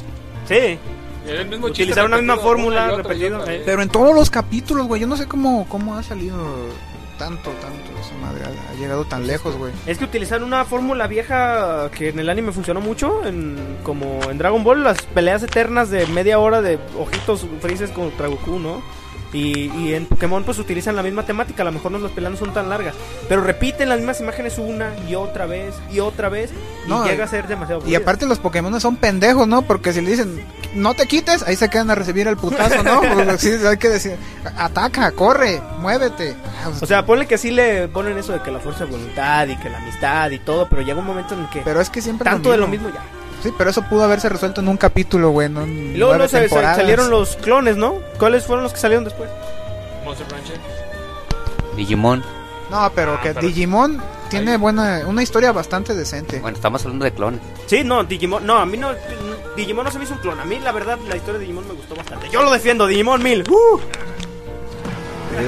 [0.49, 0.79] Sí.
[1.27, 3.63] El mismo Utilizaron la misma fórmula, repetido, eh.
[3.65, 5.01] Pero en todos los capítulos, güey.
[5.01, 6.37] Yo no sé cómo, cómo ha salido
[7.19, 8.45] tanto, tanto esa madre.
[8.45, 9.73] Ha, llegado tan lejos, güey.
[9.87, 14.39] Es que utilizaron una fórmula vieja que en el anime funcionó mucho, en, como en
[14.39, 18.83] Dragon Ball, las peleas eternas de media hora de ojitos frises contra Goku, ¿no?
[19.33, 22.33] Y, y en Pokémon pues utilizan la misma temática, a lo mejor no las peleas
[22.33, 22.95] no son tan largas,
[23.29, 26.51] pero repiten las mismas imágenes una y otra vez y otra vez
[26.87, 29.63] y No, llega a ser demasiado Y aparte los Pokémon son pendejos, ¿no?
[29.63, 33.03] Porque si le dicen, no te quites, ahí se quedan a recibir el putazo, ¿no?
[33.29, 34.17] Pues, sí, hay que decir,
[34.57, 36.35] ataca, corre, muévete.
[36.63, 38.91] Ah, pues, O sea, ponle que sí le ponen eso de que la fuerza de
[38.93, 41.81] voluntad y que la amistad y todo, pero llega un momento en el que pero
[41.81, 43.03] es que siempre tanto de lo mismo ya.
[43.43, 47.09] Sí, pero eso pudo haberse resuelto en un capítulo, güey, no luego, luego se- salieron
[47.11, 48.01] los clones, ¿no?
[48.19, 49.31] ¿Cuáles fueron los que salieron después?
[50.05, 50.59] Monster Rancher.
[51.77, 52.25] Digimon.
[52.71, 56.41] No, pero Ah, que pero- Digimon tiene Ahí- buena, una historia bastante decente.
[56.41, 57.41] Bueno, estamos hablando de clones.
[57.67, 58.91] Sí, no, Digimon, no, a mí no,
[59.57, 61.67] Digimon no se me hizo un clon, a mí la verdad la historia de Digimon
[61.69, 62.29] me gustó bastante.
[62.31, 63.45] Yo lo defiendo, Digimon 1000.
[63.49, 63.79] ¡Uh!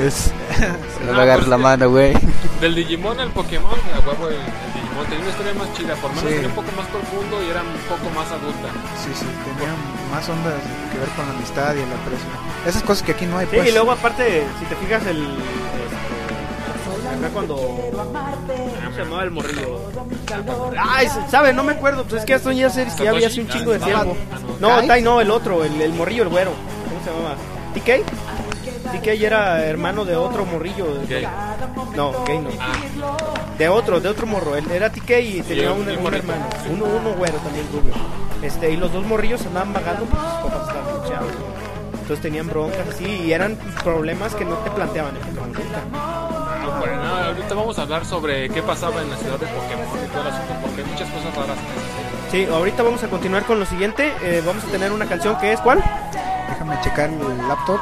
[0.06, 0.30] Es-
[1.04, 2.12] No Ah, me agarres pues, la mano, güey.
[2.60, 6.10] Del Digimon al Pokémon, a huevo el, el Digimon tenía una historia más chida, por
[6.10, 6.34] lo menos Sí.
[6.34, 8.68] tenía un poco más profundo y era un poco más adulta.
[9.02, 9.72] sí, sí, tenía
[10.10, 10.54] más ondas
[10.92, 12.28] que ver con la amistad y el aprecio.
[12.66, 13.68] Esas cosas que aquí no hay, Sí, pues.
[13.68, 15.22] y luego aparte, si te fijas el...
[15.22, 17.56] este, acá cuando...
[17.56, 19.80] ¿Cómo se llamaba el morrillo?
[20.78, 21.52] Ay, ¿sabe?
[21.52, 23.70] No me acuerdo, pues es que esto ya, series que ya había hace un chingo
[23.72, 24.16] de tiempo.
[24.60, 24.86] No, ¿Kai?
[24.86, 26.52] Tai no, el otro, el, el morrillo, el güero.
[26.88, 27.36] ¿Cómo se llamaba?
[27.74, 28.04] ¿TK?
[28.92, 30.86] TK era hermano de otro morrillo.
[31.96, 32.50] No, Kay no.
[32.60, 32.72] Ah,
[33.58, 34.56] De otro, de otro morro.
[34.56, 36.44] Él era TK y tenía un- hermano.
[36.70, 37.92] Uno, uno güero también rubio.
[38.42, 41.32] Este, y los dos morrillos andaban vagando porque sus papás estaban luchados.
[41.92, 46.78] Entonces tenían broncas así y eran problemas que no te planteaban en Pokémon nunca.
[46.80, 50.08] Bueno, no, ahorita vamos a hablar sobre qué pasaba en la ciudad de Pokémon y
[50.08, 51.56] todo el asunto, porque hay muchas cosas raras.
[52.30, 54.12] Sí, ahorita vamos a continuar con lo siguiente.
[54.22, 55.82] Eh, vamos a tener una canción que es ¿cuál?
[56.48, 57.78] Déjame checar el laptop.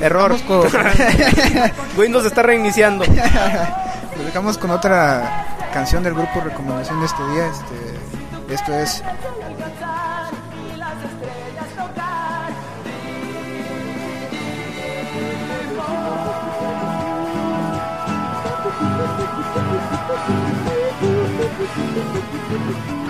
[0.00, 0.36] Error.
[0.46, 0.66] Con-
[1.96, 3.04] Windows está reiniciando.
[3.04, 7.46] Lo dejamos con otra canción del grupo recomendación de este día.
[7.46, 9.02] Este, esto es
[22.52, 23.01] Thank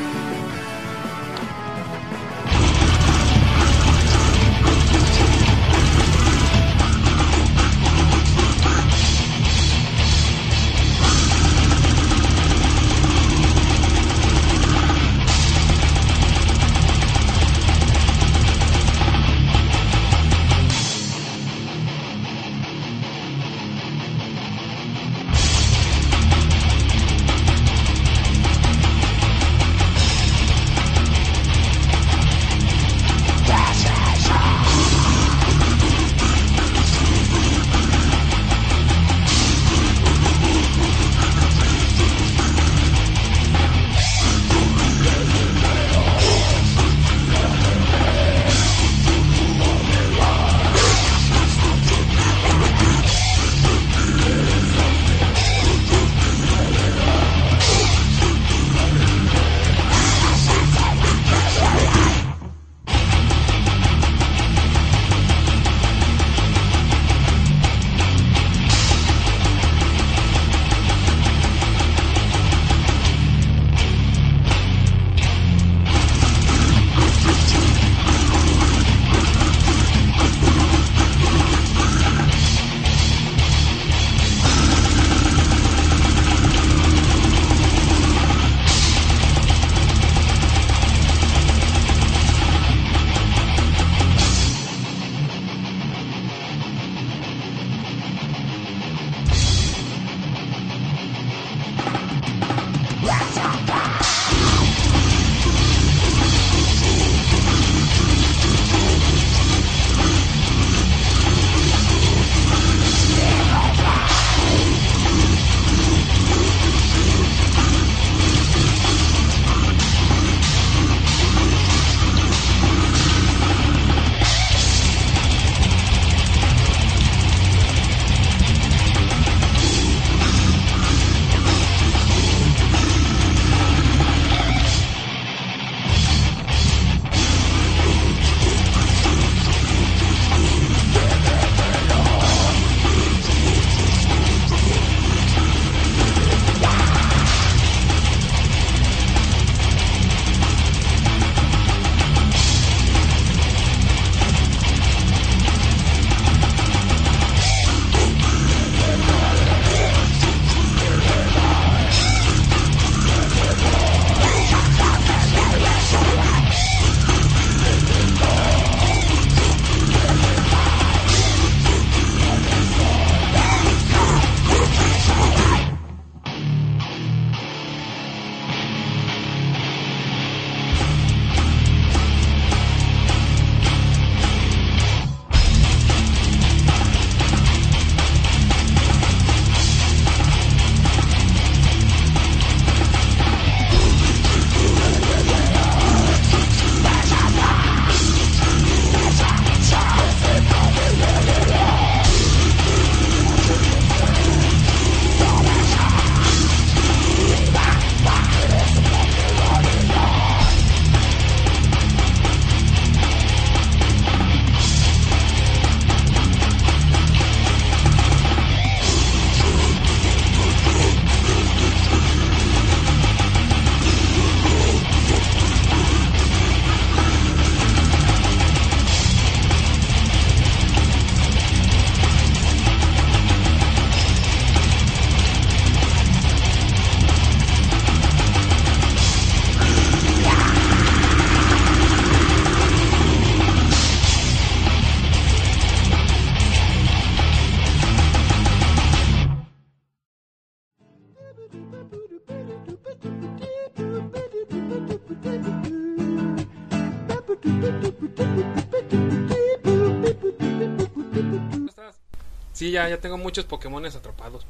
[262.52, 264.46] Sí, ya, ya tengo muchos Pokémones atrapados.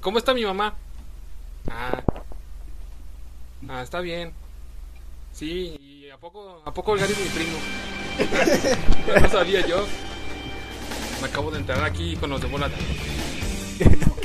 [0.00, 0.74] ¿Cómo está mi mamá?
[1.70, 2.02] Ah.
[3.68, 4.32] ah está bien.
[5.32, 7.58] Sí, y a poco, a poco Olgar es mi primo.
[9.20, 9.86] no sabía yo.
[11.20, 12.70] Me acabo de enterar aquí con los de bola.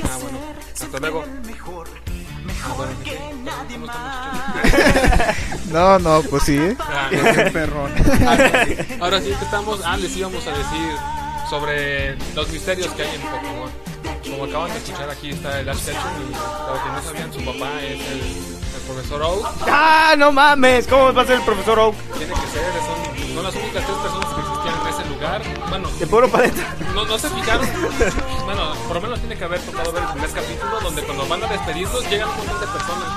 [0.04, 0.38] Ah, bueno.
[0.74, 1.24] Hasta luego.
[2.64, 2.92] Ah, bueno.
[3.72, 5.34] ¿cómo está,
[5.70, 6.56] No, no, pues sí.
[6.56, 6.76] ¿eh?
[6.80, 7.08] Ah,
[7.52, 7.92] perrón.
[9.00, 9.80] Ahora sí que estamos.
[9.84, 10.96] Ah, les íbamos a decir
[11.48, 13.70] sobre los misterios que hay en Pokémon.
[14.22, 17.44] Como acaban de escuchar, aquí está el Ash Ketchum y para que no sabían, su
[17.44, 19.46] papá es el, el profesor Oak.
[19.66, 20.86] ¡Ah, no mames!
[20.86, 21.94] ¿Cómo va a ser el profesor Oak?
[22.16, 24.51] Tiene que ser, son, son las únicas tres personas que
[25.68, 26.74] Bueno, De puro paleta.
[26.94, 27.66] no, no se fijaron.
[28.44, 31.44] Bueno, por lo menos tiene que haber tocado ver el primer capítulo donde cuando van
[31.44, 33.08] a despedirlos llegan un montón de personas.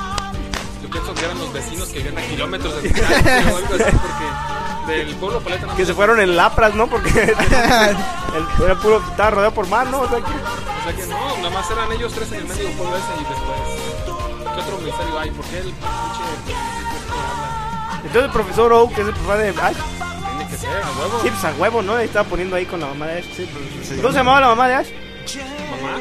[0.84, 4.94] Yo pienso que eran los vecinos que viven a kilómetros de o algo así, porque
[4.94, 6.88] del pueblo paleta no Que se fueron en Lapras, ¿no?
[6.88, 10.02] Porque el, era puro, estaba rodeado por mar, ¿no?
[10.02, 12.64] O sea, que- O sea que no, nada más eran ellos tres en el medio
[12.68, 14.54] del pueblo ese y después.
[14.54, 15.32] ¿Qué otro misterio hay?
[15.32, 16.54] ¿Por qué el pinche este
[17.12, 17.92] habla?
[17.98, 19.76] Entonces el profesor Oak, que es el papá de Ash,
[20.62, 21.20] que a huevo.
[21.22, 21.98] sí, pues a huevo, ¿no?
[22.00, 23.26] Estaba poniendo ahí con la mamá de Ash.
[24.02, 24.88] ¿Cómo se llamaba la mamá de Ash?
[25.72, 26.00] Mamá.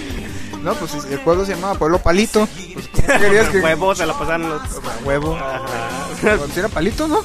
[0.62, 2.46] No, pues el pueblo se llamaba Pueblo Palito.
[2.74, 3.60] Pues, ¿cómo querías que.?
[3.60, 4.60] Huevo, se la pasaron los...
[4.60, 5.34] A huevo.
[5.34, 5.62] Ajá.
[6.20, 7.22] Pues, era palito, ¿no?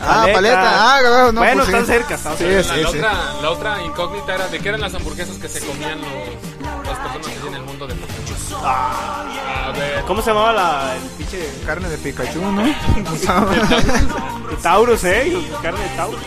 [0.00, 0.32] Ah, Paleta.
[0.32, 0.96] paleta.
[0.96, 1.72] Ah, no, bueno, pues, sí.
[1.72, 2.62] están cerca, están Sí, cerca.
[2.64, 2.96] sí, la, la sí.
[2.98, 6.10] otra, la otra incógnita era de qué eran las hamburguesas que se comían los,
[6.84, 7.94] las personas que en el mundo de
[8.56, 9.66] Pokémon.
[9.66, 10.04] A ver.
[10.06, 12.62] ¿Cómo se llamaba la, el pinche Carne de Pikachu, ¿no?
[14.50, 15.36] De Taurus, eh?
[15.62, 16.20] Carne de Taurus.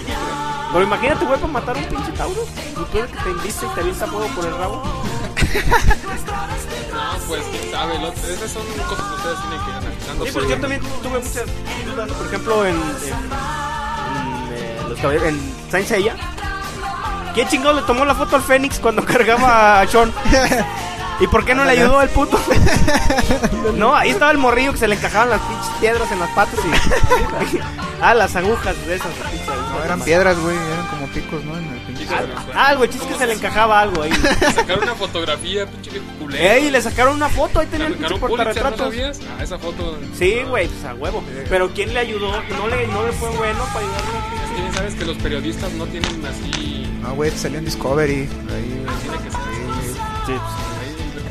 [0.72, 2.48] Pero imagínate, güey, para matar a un pinche Taurus.
[2.72, 4.84] Y tú eres que te inviste y te avienta fuego por el rabo.
[6.92, 7.98] No, pues quién sabe.
[8.00, 10.26] lo- esas son cosas que ustedes tienen que ir analizando.
[10.26, 11.46] Sí, pero porque- yo también tuve muchas
[11.86, 12.12] dudas.
[12.12, 16.16] Por ejemplo, en, en, en, eh, los caballeros- en Saint Seiya.
[17.34, 20.12] ¿Quién chingado le tomó la foto al Fénix cuando cargaba a Sean?
[21.20, 22.40] ¿Y por qué no le ayudó al puto?
[23.76, 26.60] No, ahí estaba el morrillo que se le encajaban las pinches piedras en las patas
[26.66, 27.58] y...
[28.02, 29.08] ah, las agujas de esas.
[29.08, 29.72] pinches agujas.
[29.72, 30.56] no, eran piedras, güey.
[30.58, 31.58] Eran como picos, ¿no?
[31.58, 32.08] En el pinche.
[32.56, 34.12] Ah, chiste es que se le encajaba algo ahí.
[34.56, 36.44] Sacaron una fotografía, pinche viejo culero.
[36.44, 38.80] Ey, le sacaron una foto, ahí tenía el pinche Pulitzer, ¿no portarretratos.
[38.80, 39.20] sabías?
[39.38, 39.98] Ah, esa foto.
[40.18, 41.24] Sí, güey, pues a huevo.
[41.48, 42.32] Pero ¿quién le ayudó?
[42.32, 44.10] ¿No le, no le fue bueno para ayudarle?
[44.44, 46.90] Es que bien sabes que los periodistas no tienen así.
[47.02, 48.14] No, güey, salió en Discovery.
[48.22, 49.40] Ahí, Tiene que ser.
[50.26, 50.34] Sí,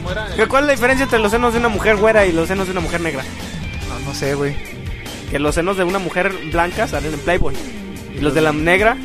[0.08, 0.36] Ahí, ¿Cómo era?
[0.36, 2.66] ¿Qué- ¿Cuál es la diferencia entre los senos de una mujer güera y los senos
[2.66, 3.22] de una mujer negra?
[3.88, 4.56] no, no sé, güey.
[5.30, 7.54] Que los senos de una mujer blanca salen en Playboy.
[8.16, 8.96] Y los de la negra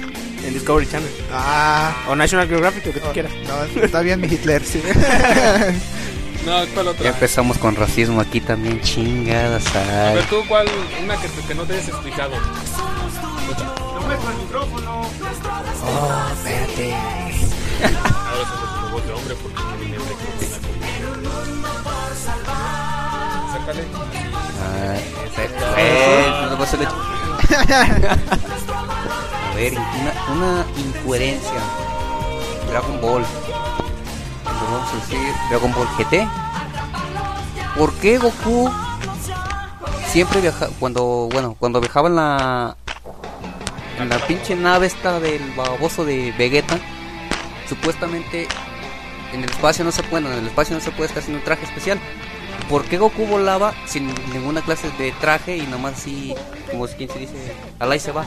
[0.45, 1.09] en Discovery Channel.
[1.31, 3.31] Ah, O National Geographic, lo que tú quieras.
[3.47, 4.81] no, está bien mi Hitler, sí.
[6.45, 7.03] No, ¿cuál otra?
[7.03, 9.65] Ya empezamos con racismo aquí también, chingadas.
[9.75, 10.15] A ay.
[10.15, 10.67] ver, tú, ¿cuál?
[11.01, 12.31] Una que, que no te hayas explicado.
[12.35, 15.01] No me el micrófono.
[15.85, 16.93] Oh, espérate.
[17.83, 18.55] Ahora se
[18.87, 20.01] su voz de hombre porque tiene el
[29.51, 31.61] A ver, una, una incoherencia.
[32.69, 33.23] Dragon Ball.
[34.45, 36.27] Vamos a decir Dragon Ball GT.
[37.77, 38.71] ¿Por qué Goku
[40.07, 42.77] siempre viaja cuando bueno cuando viajaba en la
[43.99, 46.77] en la pinche nave esta del baboso de Vegeta
[47.67, 48.47] supuestamente
[49.33, 51.43] en el espacio no se puede en el espacio no se puede estar sin un
[51.43, 51.99] traje especial
[52.69, 56.33] ¿Por qué Goku volaba sin ninguna clase de traje y nomás así,
[56.71, 57.33] como quien se dice,
[57.77, 58.25] al ahí se va?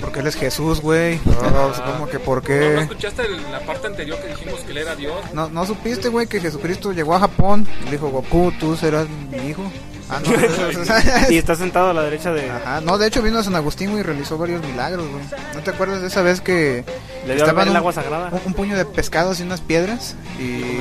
[0.00, 1.18] Porque él es Jesús, güey.
[1.26, 2.80] No, ¿Cómo que por ¿No, no qué?
[2.82, 5.16] escuchaste el- la parte anterior que dijimos que él era Dios?
[5.34, 9.06] ¿No, ¿No supiste, güey, que Jesucristo llegó a Japón y le dijo, Goku, tú serás
[9.30, 9.62] mi hijo?
[10.08, 10.30] Ah, no.
[11.30, 12.48] Y está sentado a la derecha de...
[12.50, 15.22] Ajá, no, de hecho vino a San Agustín, güey, y realizó varios milagros, güey.
[15.54, 16.84] ¿No te acuerdas de esa vez que
[17.26, 18.28] Le dio a beber estaban el un, agua sagrada.
[18.30, 20.80] un- un puño de pescados y unas piedras y,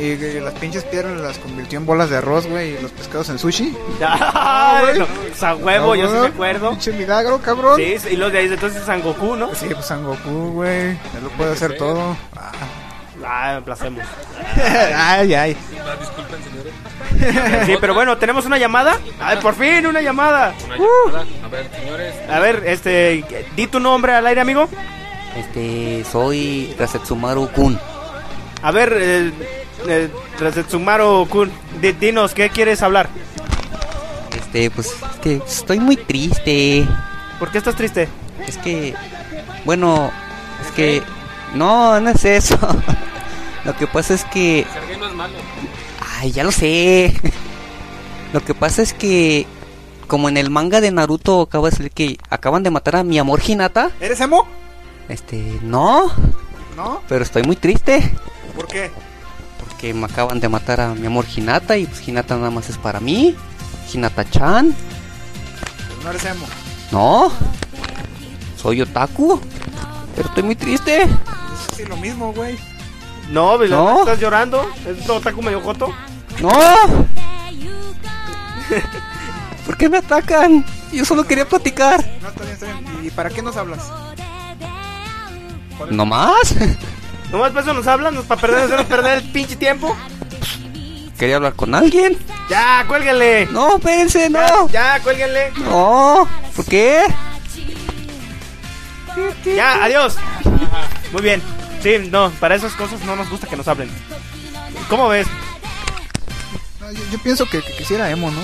[0.00, 3.38] y, las pinches piedras las convirtió en bolas de arroz, güey, y los pescados en
[3.38, 3.76] sushi?
[4.00, 6.70] Ay, no, pues a huevo, yo sí me Ah, acuerdo.
[6.70, 7.76] Pinche milagro, cabrón.
[7.80, 9.54] Sí, y los de ahí entonces San Goku, ¿no?
[9.54, 12.16] Sí, pues San Goku, güey, él lo puede hacer todo.
[12.36, 12.52] Ah.
[13.26, 14.04] Ah, placemos.
[14.96, 15.56] ay, ay.
[16.00, 16.72] Disculpen, señores.
[17.66, 18.98] Sí, pero bueno, tenemos una llamada.
[19.20, 20.54] Ay, por fin, una llamada.
[20.64, 21.24] Una llamada.
[21.44, 22.14] A ver, señores.
[22.30, 23.24] A ver, este,
[23.56, 24.68] di tu nombre al aire, amigo.
[25.36, 27.78] Este, soy Rasetsumaru Kun.
[28.62, 29.32] A ver, eh,
[29.88, 30.08] eh,
[30.40, 31.50] Rasetsumaru Kun,
[31.80, 33.08] di- dinos, ¿qué quieres hablar?
[34.36, 36.86] Este, pues, es que estoy muy triste.
[37.38, 38.08] ¿Por qué estás triste?
[38.46, 38.94] Es que,
[39.64, 40.10] bueno,
[40.64, 41.02] es que,
[41.54, 42.58] no, no es eso.
[43.66, 45.34] Lo que pasa es que Ser gay no es malo.
[46.18, 47.12] Ay, ya lo sé.
[48.32, 49.46] Lo que pasa es que,
[50.06, 53.18] como en el manga de Naruto acaba de salir que acaban de matar a mi
[53.18, 53.90] amor Hinata.
[54.00, 54.46] ¿Eres emo?
[55.08, 56.10] Este, no.
[56.76, 57.02] ¿No?
[57.08, 58.12] Pero estoy muy triste
[58.54, 58.90] ¿Por qué?
[59.60, 62.78] porque me acaban de matar a mi amor Hinata y pues Hinata nada más es
[62.78, 63.34] para mí.
[63.92, 64.74] Hinata-chan.
[64.74, 66.46] Pues no eres emo.
[66.92, 67.32] No.
[68.60, 69.40] Soy otaku.
[70.14, 71.02] Pero estoy muy triste.
[71.02, 71.10] Es
[71.76, 72.58] sí, lo mismo, güey.
[73.30, 73.76] No, ¿verdad?
[73.76, 74.00] No.
[74.00, 74.70] ¿estás llorando?
[74.86, 75.92] ¿Es un otaku medio joto?
[76.40, 76.50] No.
[79.66, 80.64] ¿Por qué me atacan?
[80.92, 82.04] Yo solo quería platicar.
[82.22, 82.86] No, está bien, está bien.
[83.04, 83.80] ¿Y para qué nos hablas?
[85.90, 86.54] ¿No más?
[87.32, 89.96] Nomás para eso nos hablan, nos para perder, hacernos perder el pinche tiempo.
[91.18, 92.16] Quería hablar con alguien.
[92.48, 93.46] Ya, cuélguenle.
[93.50, 94.68] No, Ya, no.
[94.68, 95.50] ya, cuélguenle.
[95.64, 96.28] No.
[96.54, 97.02] ¿Por qué?
[99.44, 100.16] Ya, adiós.
[101.12, 101.42] Muy bien.
[101.86, 103.88] Sí, no, para esas cosas no nos gusta que nos hablen.
[104.90, 105.28] ¿Cómo ves?
[106.80, 108.40] No, yo, yo pienso que, que quisiera emo, ¿no?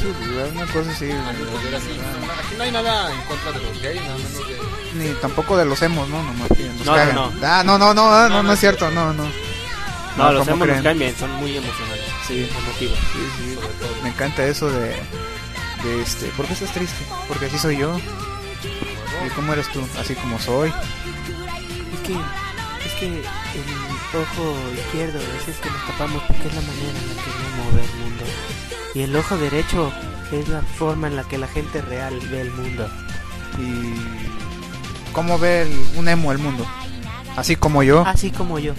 [0.00, 0.06] Sí,
[0.54, 1.10] una cosa así.
[1.10, 4.58] Aquí no hay nada en contra de los gays, nada menos de.
[4.94, 6.22] Ni tampoco de los emos, ¿no?
[6.22, 7.14] Nomás que nos No, cagan.
[7.14, 9.24] no, Ah, no, no, no, no, no, no es cierto, no, no.
[10.16, 12.04] No, los ¿cómo hemos nos caen bien, son muy emocionales.
[12.26, 12.98] Sí, emotivos.
[13.12, 13.58] Sí, sí,
[14.02, 14.96] me encanta eso de,
[15.84, 17.04] de este, ¿por qué estás triste?
[17.28, 18.00] Porque así soy yo.
[19.26, 19.86] ¿Y cómo eres tú?
[20.00, 20.72] Así como soy.
[21.94, 26.60] Es que, es que el ojo izquierdo es el que nos tapamos porque es la
[26.60, 28.24] manera en la que vemos ve el mundo.
[28.94, 29.92] Y el ojo derecho
[30.32, 32.88] es la forma en la que la gente real ve el mundo.
[33.58, 36.66] ¿Y cómo ve el- un emo el mundo?
[37.36, 38.04] Así como yo.
[38.06, 38.74] Así como yo.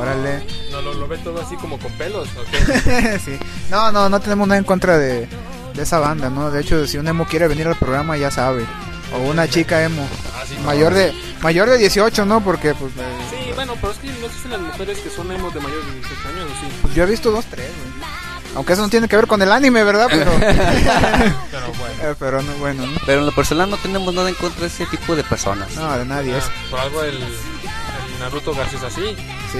[0.00, 0.44] Órale.
[0.70, 3.18] No, lo, lo ve todo así como con pelos, ¿o qué?
[3.24, 3.38] sí.
[3.70, 5.28] No, no, no tenemos nada en contra de,
[5.74, 6.50] de esa banda, ¿no?
[6.50, 8.66] De hecho, si un emo quiere venir al programa, ya sabe.
[9.14, 10.06] O una chica emo.
[10.34, 10.64] Ah, sí, no.
[10.66, 12.42] Mayor de mayor de 18, ¿no?
[12.42, 15.54] Porque, pues, eh, Sí, bueno, pero es que no existen las mujeres que son emos
[15.54, 16.72] de mayor de 18 años, ¿o sí.
[16.82, 18.08] pues yo he visto dos, tres, güey.
[18.54, 20.08] Aunque eso no tiene que ver con el anime, ¿verdad?
[20.10, 21.94] Pero, Pero bueno.
[22.02, 22.98] eh, pero no, bueno, ¿no?
[23.06, 25.74] Pero en lo personal no tenemos nada en contra de ese tipo de personas.
[25.76, 26.44] No, de nadie es.
[26.44, 29.16] Ah, por algo el, el Naruto García es así.
[29.52, 29.58] Sí.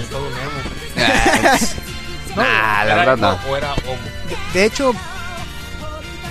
[0.00, 1.58] Es todo un emo.
[2.34, 3.50] Nah, la ¿Era verdad no.
[3.50, 3.98] o era homo?
[4.54, 4.94] De, de hecho,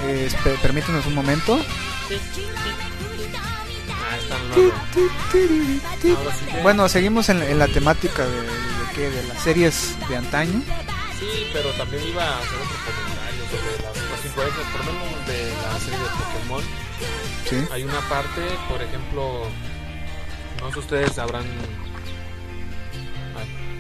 [0.07, 0.28] eh,
[0.64, 1.59] permítanos un momento.
[6.53, 8.47] Ah, Bueno, seguimos en, en la temática de, de,
[8.95, 10.62] qué, de las series de antaño.
[11.20, 15.28] Sí, pero también iba a hacer otro comentario sobre las, las influencias, por lo menos
[15.28, 16.64] de la serie de Pokémon.
[17.49, 17.68] Sí.
[17.72, 19.43] Hay una parte, por ejemplo,
[20.59, 21.45] no sé si ustedes habrán,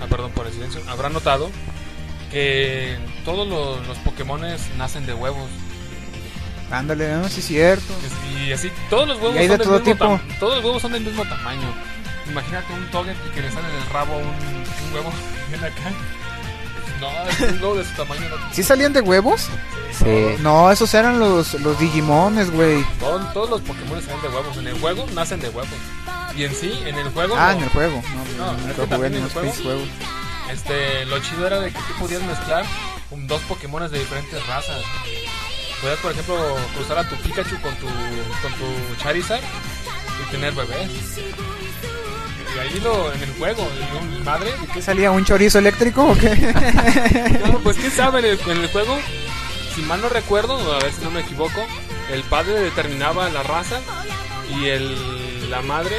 [0.01, 1.49] ah, perdón por el silencio, habrán notado
[2.31, 5.49] que todos los, los Pokémones nacen de huevos.
[6.71, 7.93] Ándale, no, sí es cierto.
[8.45, 10.19] Y así, todos los huevos son de del todo mismo tipo.
[10.39, 11.73] Todos los huevos son del mismo tamaño.
[12.29, 15.11] Imagínate un Toget y que le sale del rabo un, un huevo
[15.49, 15.91] bien acá.
[17.01, 18.21] No, es un huevo de su tamaño.
[18.29, 19.47] No, ¿Sí salían de huevos?
[19.91, 20.35] Sí.
[20.39, 22.85] No, esos eran los, los Digimones, güey.
[22.99, 24.57] Todos, todos los Pokémon salen de huevos.
[24.57, 25.67] En el juego nacen de huevos.
[26.37, 27.35] Y en sí, en el juego.
[27.37, 27.57] Ah, no.
[27.57, 28.01] en el juego.
[28.37, 29.87] No, No, no, es que también en los el pinches juegos.
[30.51, 32.65] Este, lo chido era de que tú podías mezclar
[33.09, 34.81] un- dos Pokémon de diferentes razas.
[35.81, 40.89] Podías, por ejemplo, cruzar a tu Pikachu con tu, con tu Charizard y tener bebés.
[42.55, 44.51] Y ahí lo, en el juego, y un madre.
[44.73, 45.09] ¿Qué salía?
[45.11, 46.29] ¿Un chorizo eléctrico o qué?
[47.51, 48.97] No, pues quién sabe, en el, en el juego,
[49.73, 51.65] si mal no recuerdo, a ver si no me equivoco,
[52.11, 53.79] el padre determinaba la raza
[54.53, 55.95] y el, la madre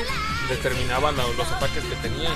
[0.49, 2.35] determinaba lo- los ataques que tenían.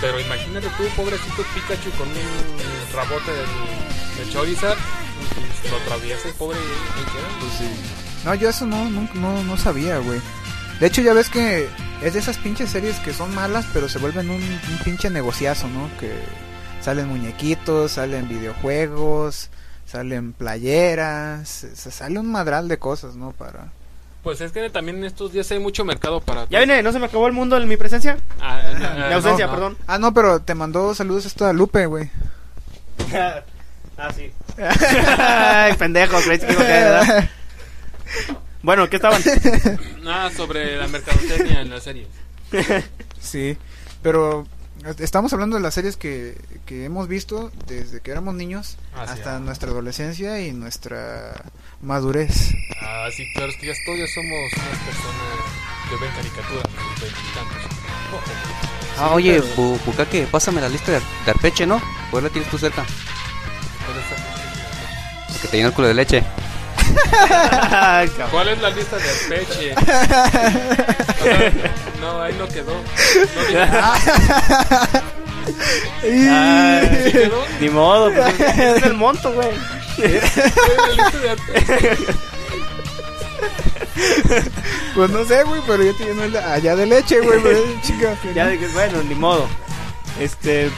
[0.00, 3.46] Pero imagínate tú, pobrecito Pikachu, con un rabote del,
[4.30, 4.76] Charizard,
[5.60, 8.24] pues, lo atraviesa y pobre, queda.
[8.24, 10.20] No, yo eso no, no, no, no sabía, güey.
[10.80, 11.68] De hecho, ya ves que
[12.02, 15.68] es de esas pinches series que son malas, pero se vuelven un, un pinche negociazo,
[15.68, 15.88] ¿no?
[15.98, 16.12] Que
[16.80, 19.50] salen muñequitos, salen videojuegos,
[19.86, 23.32] salen playeras, se sale un madral de cosas, ¿no?
[23.32, 23.72] Para...
[24.22, 26.48] Pues es que también en estos días hay mucho mercado para...
[26.48, 26.82] ¿Ya viene?
[26.82, 28.18] ¿No se me acabó el mundo en mi presencia?
[28.40, 28.60] Ah,
[29.08, 29.58] Mi ausencia, no, no.
[29.58, 29.78] perdón.
[29.88, 32.08] Ah, no, pero te mandó saludos esta Lupe, güey.
[33.98, 34.32] ah, sí.
[35.18, 37.30] Ay, pendejo, creí que iba a caer, ¿verdad?
[38.62, 39.22] Bueno, ¿qué estaban?
[40.02, 42.06] Nada sobre la mercadotecnia en la serie.
[43.20, 43.56] Sí,
[44.02, 44.46] pero
[44.98, 46.36] estamos hablando de las series que,
[46.66, 49.40] que hemos visto desde que éramos niños Así hasta es.
[49.40, 51.40] nuestra adolescencia y nuestra
[51.80, 52.52] madurez.
[52.80, 56.64] Ah, sí, claro, es que ya todos somos unas personas que ven caricaturas.
[58.98, 61.80] Ah, oye, Bu- Bukake, pásame la lista de, de Arpeche, ¿no?
[62.10, 62.84] ¿Cuál la tienes tú cerca?
[65.40, 66.22] Que te llenó el culo de leche.
[68.30, 69.10] ¿Cuál es la lista de?
[69.10, 69.14] O
[71.24, 71.52] sea,
[72.00, 72.72] no, ahí no quedó.
[72.74, 73.68] No dije,
[76.04, 77.42] Ay, ¿sí quedó?
[77.60, 79.48] ni modo, pues es, el monto, güey.
[79.96, 81.96] ¿Cuál es la lista de Arpeche?
[84.94, 87.40] Pues no sé, güey, pero yo tenía el de- allá de leche, güey.
[88.34, 89.46] Ya de que, bueno, ni modo.
[90.20, 90.66] Este.
[90.66, 90.70] eh,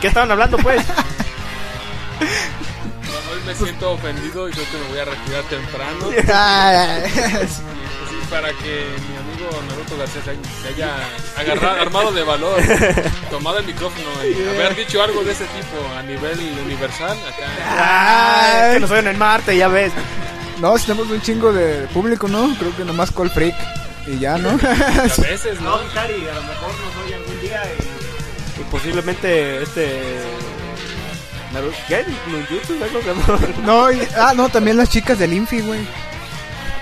[0.00, 0.82] ¿Qué estaban hablando, pues?
[2.20, 6.10] Hoy me siento ofendido y creo que me voy a retirar temprano.
[6.32, 6.98] Ah,
[8.08, 10.22] Sí, para que mi amigo Naruto García
[10.62, 10.96] se haya,
[11.36, 12.58] agarrado, armado de valor,
[13.30, 17.18] tomado el micrófono y haber dicho algo de ese tipo a nivel universal.
[17.18, 18.68] Acá.
[18.68, 19.92] Es que nos oyen en Marte, ya ves.
[20.60, 22.54] No, si tenemos un chingo de público, ¿no?
[22.58, 23.54] Creo que nomás Call Freak.
[24.06, 24.50] Y ya, ¿no?
[24.50, 24.52] A
[25.22, 25.76] veces, ¿no?
[25.92, 30.18] Cari, a lo mejor nos oye algún día y, y posiblemente este.
[31.60, 31.76] Naruto.
[31.88, 32.04] ¿Qué?
[32.26, 32.82] ¿Ninjutsu?
[32.82, 33.14] ¿Algo que
[33.62, 33.62] no?
[33.66, 35.80] no, y- ah, no, también las chicas del Infi, güey.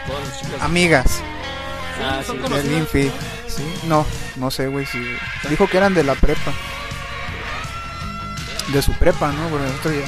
[0.07, 0.63] Todas las chicas.
[0.63, 1.23] Amigas
[2.03, 2.79] Ah, son sí, del conocidas.
[2.79, 3.13] Infi.
[3.49, 4.05] Sí, no,
[4.37, 4.99] no sé, güey, si...
[5.49, 6.53] Dijo que eran de la prepa.
[8.69, 9.49] De su prepa, ¿no?
[9.49, 10.01] Porque nosotros ya...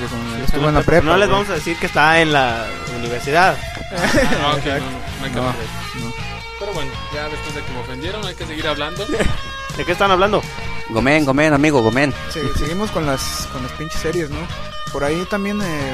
[0.00, 1.04] de cuando estuvo en la prepa.
[1.06, 1.38] No les güey.
[1.38, 2.66] vamos a decir que está en la
[2.98, 3.56] universidad.
[4.42, 5.72] Ah, ok, no, no, no hay que No, hablar de eso.
[6.06, 6.12] no.
[6.58, 9.04] Pero bueno, ya después de que me ofendieron, hay que seguir hablando.
[9.76, 10.42] ¿De qué están hablando?
[10.92, 12.12] Gomen, gomen, amigo, gomen.
[12.32, 14.38] Sí, seguimos con las con las pinches series, ¿no?
[14.92, 15.92] Por ahí también eh,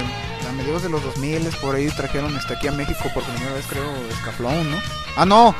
[0.48, 3.64] a mediados de los 2000 por ahí trajeron hasta aquí a México por primera vez
[3.68, 4.78] creo Escaflón, ¿no?
[5.16, 5.54] Ah, no.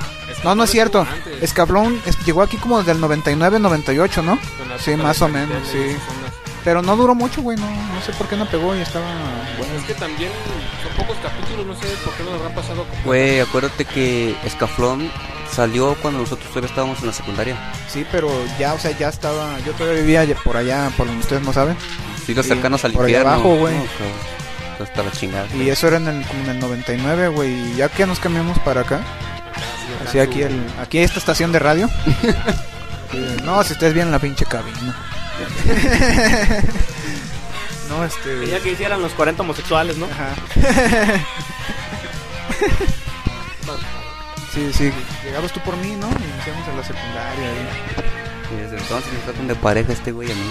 [0.45, 1.01] No, no es cierto.
[1.09, 4.39] Antes, Escaflón es- llegó aquí como desde el 99, 98, ¿no?
[4.79, 5.97] sí, más o menos, sí.
[6.65, 9.07] Pero no duró mucho, güey, no, no sé por qué no pegó y estaba
[9.59, 9.75] bueno.
[9.75, 10.31] Es que también
[10.83, 12.85] son pocos capítulos, no sé por qué no nos habrán pasado.
[13.05, 15.11] Güey, acuérdate que Escaflón
[15.51, 17.57] salió cuando nosotros todavía estábamos en la secundaria.
[17.89, 18.29] Sí, pero
[18.59, 21.77] ya, o sea, ya estaba, yo todavía vivía por allá, por donde ustedes no saben.
[22.27, 23.31] Sí, los cercanos al por infierno.
[23.31, 23.75] abajo, güey.
[23.75, 25.47] No, cabrón, hasta la chingada.
[25.57, 28.59] Y eso era en el, como en el 99, güey, y ya que nos cambiamos
[28.59, 29.01] para acá,
[30.07, 31.89] así aquí, el, aquí esta estación de radio.
[33.11, 34.95] Eh, no, si ustedes vienen la pinche cabina.
[37.89, 38.41] No, este...
[38.41, 40.07] Quería que hicieran los 40 homosexuales, ¿no?
[40.07, 40.35] Ajá.
[44.55, 44.91] Sí, sí,
[45.25, 46.09] llegabas tú por mí, ¿no?
[46.09, 47.49] Y iniciamos en la secundaria.
[47.49, 47.69] ahí.
[48.51, 50.51] Y desde entonces nos tratan de pareja este güey a mí.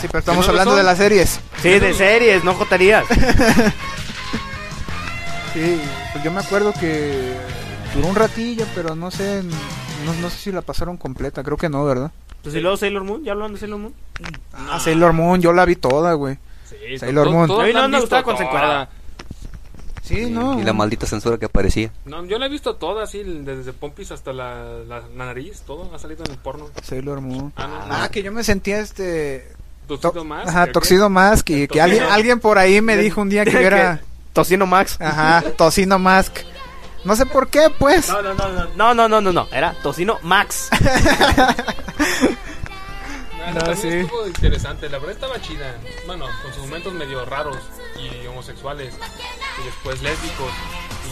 [0.00, 0.78] Sí, pero estamos ¿No lo hablando son?
[0.78, 1.40] de las series.
[1.60, 3.04] Sí, de series, no joterías.
[5.52, 5.80] Sí,
[6.12, 7.34] pues yo me acuerdo que
[7.96, 9.42] duró un ratillo, pero no sé,
[10.06, 12.12] no, no sé si la pasaron completa, creo que no, ¿verdad?
[12.42, 13.94] Pues y luego Sailor Moon, ¿ya hablan de Sailor Moon?
[14.52, 16.38] Ah, Sailor Moon, yo la vi toda, güey.
[16.68, 17.46] Sí, Sailor to- Moon.
[17.48, 18.36] todos A mí la no han me visto gustaba toda.
[18.38, 18.88] Sencuerada.
[20.02, 20.58] Sí, no.
[20.58, 21.92] Y la maldita censura que aparecía.
[22.04, 25.94] No, yo la he visto toda, así, desde Pompis hasta la, la, la nariz, todo
[25.94, 26.66] ha salido en el porno.
[26.82, 27.52] Sailor Moon.
[27.56, 28.10] Ah, no, Ah, no.
[28.10, 29.52] que yo me sentía este...
[29.86, 30.48] Toxido to- más.
[30.48, 30.72] Ajá, ¿qué?
[30.72, 34.00] Toxido Mask y que alguien, alguien por ahí me dijo un día que yo era...
[34.32, 34.96] Tocino Max.
[35.00, 36.38] Ajá, Tocino Mask.
[37.04, 38.08] No sé por qué, pues.
[38.08, 40.68] No, no, no, no, no, no, no, no, no, era Tocino Max.
[43.52, 43.88] No, también sí.
[43.88, 45.74] estuvo interesante, la verdad estaba chida.
[46.06, 47.56] Bueno, con sus momentos medio raros
[47.98, 48.94] y homosexuales
[49.60, 50.52] y después lésbicos.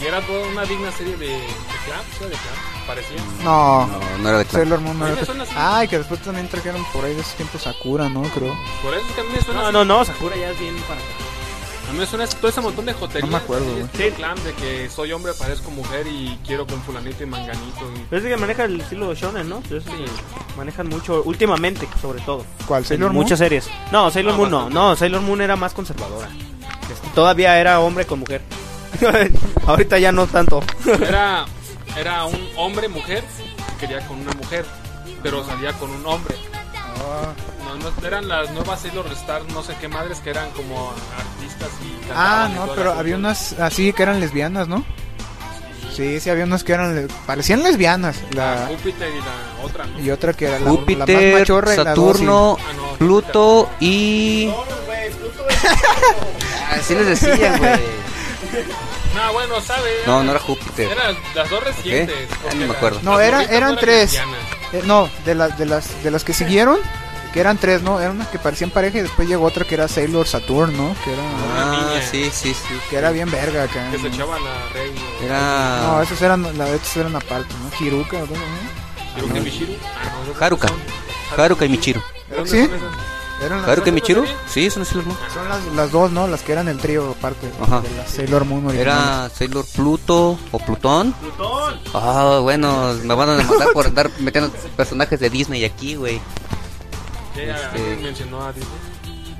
[0.01, 1.39] Y era toda una digna serie de, de
[1.85, 2.23] Clamp, ¿sí?
[2.25, 3.17] de Clamp, parecía.
[3.43, 4.45] No, No, no era de.
[4.45, 5.21] Sailor Moon no era-.
[5.57, 8.21] Ay, que después también trajeron por ahí de esos tiempos Sakura, ¿no?
[8.21, 8.55] Creo.
[8.83, 9.73] Por eso es que a mí me suena No, así.
[9.73, 11.09] no, no, Sakura ya es bien para acá.
[11.89, 13.23] A mí me suena todo ese montón de joterías.
[13.23, 13.81] No me acuerdo, güey.
[13.81, 17.91] estilo Clamp, de que soy hombre, parezco mujer y quiero con fulanito y manganito.
[17.95, 18.05] Y...
[18.07, 19.63] Pero es que maneja el estilo shonen, ¿no?
[19.67, 19.79] Sí,
[20.55, 22.45] manejan mucho, últimamente, sobre todo.
[22.67, 22.85] ¿Cuál?
[22.85, 23.23] ¿Sailor En Moon?
[23.23, 23.67] Muchas series.
[23.91, 24.69] No, Sailor No, Moon no.
[24.69, 26.29] No, Sailor Moon era más conservadora.
[26.91, 28.43] Este, Todavía era hombre con mujer.
[29.65, 30.61] Ahorita ya no tanto.
[30.85, 31.45] Era,
[31.97, 33.23] era un hombre, mujer,
[33.79, 34.63] que quería con una mujer,
[35.23, 36.35] pero salía con un hombre.
[36.75, 37.33] Ah,
[37.77, 41.69] No, no, eran las nuevas Sailor Star, no sé qué madres, que eran como artistas
[41.83, 42.15] y Ah,
[42.47, 44.83] cantaban y no, todo pero había unas así que eran lesbianas, ¿no?
[45.95, 47.07] Sí, sí, había unas que eran.
[47.27, 48.17] parecían lesbianas.
[48.31, 49.99] La La, Júpiter y la otra, ¿no?
[49.99, 53.69] y otra que era la, la más Júpiter, machorra y la Saturno, Ah, no, Pluto
[53.81, 54.49] y...
[56.71, 57.73] Así les decían, güey.
[59.15, 59.89] No, bueno, ¿sabe?
[60.05, 60.89] No, no era Júpiter.
[60.91, 62.29] Eran las dos recientes.
[62.47, 62.99] Ah, no me acuerdo.
[63.01, 64.13] No, era- eran no tres.
[64.71, 66.77] Eh, no, de las de las de las que siguieron,
[67.33, 67.99] que eran tres, ¿no?
[67.99, 70.95] Eran unas que parecían pareja y después llegó otra que era Sailor Saturn, ¿no?
[71.03, 71.21] Que era
[71.57, 72.01] Ah, niña.
[72.09, 72.73] sí, sí, sí.
[72.89, 73.89] que era bien verga acá.
[73.91, 74.91] Que se echaban a Rey.
[75.23, 75.81] Era...
[75.83, 77.85] No, esos eran la estos eran aparte, ¿no?
[77.85, 78.25] Hiruka, ¿no?
[79.21, 79.73] Hiroki Mishiru.
[79.95, 80.67] Ah, no, esos Haruka.
[81.37, 82.01] Haruka y Michiru.
[82.29, 82.69] ¿De dónde ¿Sí?
[83.45, 84.25] Eran las, ¿Haruka y ¿son de Michiru?
[84.47, 85.17] Sí, son Sailor Moon.
[85.33, 86.27] son las, las dos, ¿no?
[86.27, 87.79] Las que eran el trío aparte Ajá.
[87.81, 88.81] de la Sailor Moon original.
[88.97, 91.13] Era Sailor Pluto o Plutón.
[91.13, 91.79] Plutón.
[91.93, 96.19] Ah, bueno, me van a demandar por andar metiendo personajes de Disney aquí, güey.
[97.35, 98.73] Ya, Este- mencionó a Disney.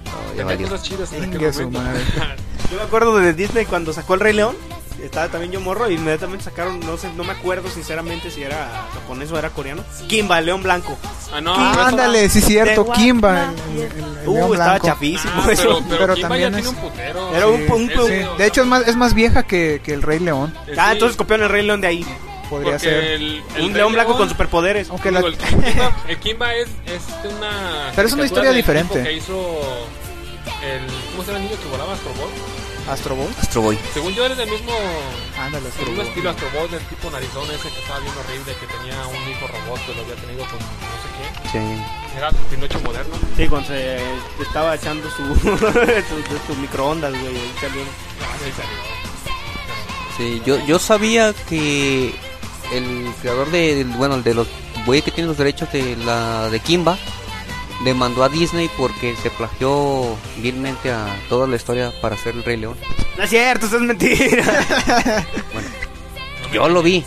[0.06, 0.68] Oh, ya Tenía valió.
[0.70, 1.80] cosas chidas en Ingue aquel su momento.
[1.82, 2.02] madre.
[2.72, 4.56] Yo me acuerdo de Disney cuando sacó el Rey León.
[5.04, 8.70] estaba también yo morro y inmediatamente sacaron, no sé, no me acuerdo sinceramente si era
[8.94, 9.82] japonés o era coreano.
[10.10, 10.98] Kimba, el León Blanco.
[11.32, 13.54] Ah, no, eso ándale, sí cierto, Kimba.
[13.74, 14.88] el- el- el león Uh, estaba blanco.
[14.88, 15.62] chapísimo Ah, eso.
[15.64, 17.34] pero, pero, Pero Kimba también ya es- tiene un putero.
[17.34, 20.02] Era un- un- un- Sí, De hecho, es más, es más vieja que, que el
[20.02, 20.54] Rey León.
[20.68, 22.06] eh, Ah, sí, entonces copiaron el Rey León de ahí.
[22.50, 23.04] Podría porque ser.
[23.04, 24.90] el- el Un león blanco con superpoderes.
[24.90, 27.02] Aunque la- el, Kimba, el Kimba es, es
[27.38, 27.92] una.
[27.96, 29.04] Pero es una historia diferente.
[29.04, 29.60] Que hizo
[30.64, 30.82] el.
[31.12, 32.30] ¿Cómo se llama el niño que volaba Astro Boy?
[32.90, 33.28] Astro Boy.
[33.40, 33.78] Astro Boy.
[33.94, 34.72] Según yo, eres del mismo.
[35.40, 36.08] Ándale, El Astro mismo Boy.
[36.10, 39.46] estilo Astro Boy, del tipo narizón ese que estaba bien horrible, que tenía un hijo
[39.48, 41.78] robot que lo había tenido con no sé quién.
[41.78, 41.84] Sí.
[42.18, 43.14] Era Pinocho moderno.
[43.38, 44.00] Sí, cuando se
[44.42, 45.58] estaba echando su, su,
[46.48, 47.28] su microondas, güey.
[47.28, 47.82] ahí salió.
[48.24, 49.00] Ah, sí, salió.
[50.18, 52.14] Sí, yo, yo sabía que
[52.72, 54.48] el creador de, bueno, el de los
[54.86, 56.98] güey que tiene los derechos de la de Kimba
[57.84, 62.58] demandó a Disney porque se plagió vilmente a toda la historia para hacer el Rey
[62.58, 62.78] León.
[63.18, 65.26] No es cierto, eso es mentira.
[66.54, 67.04] Yo lo vi.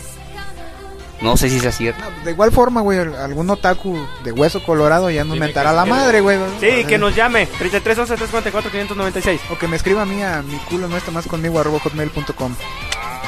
[1.23, 2.03] No sé si sea cierto.
[2.25, 6.19] De igual forma, güey, algún otaku de hueso colorado ya nos mentará que la madre,
[6.19, 6.37] güey.
[6.59, 7.45] Sí, que nos llame.
[7.45, 9.41] 33 11 344 596.
[9.49, 12.53] O que me escriba a mí a mi culo no está más conmigo arroba hotmail.com.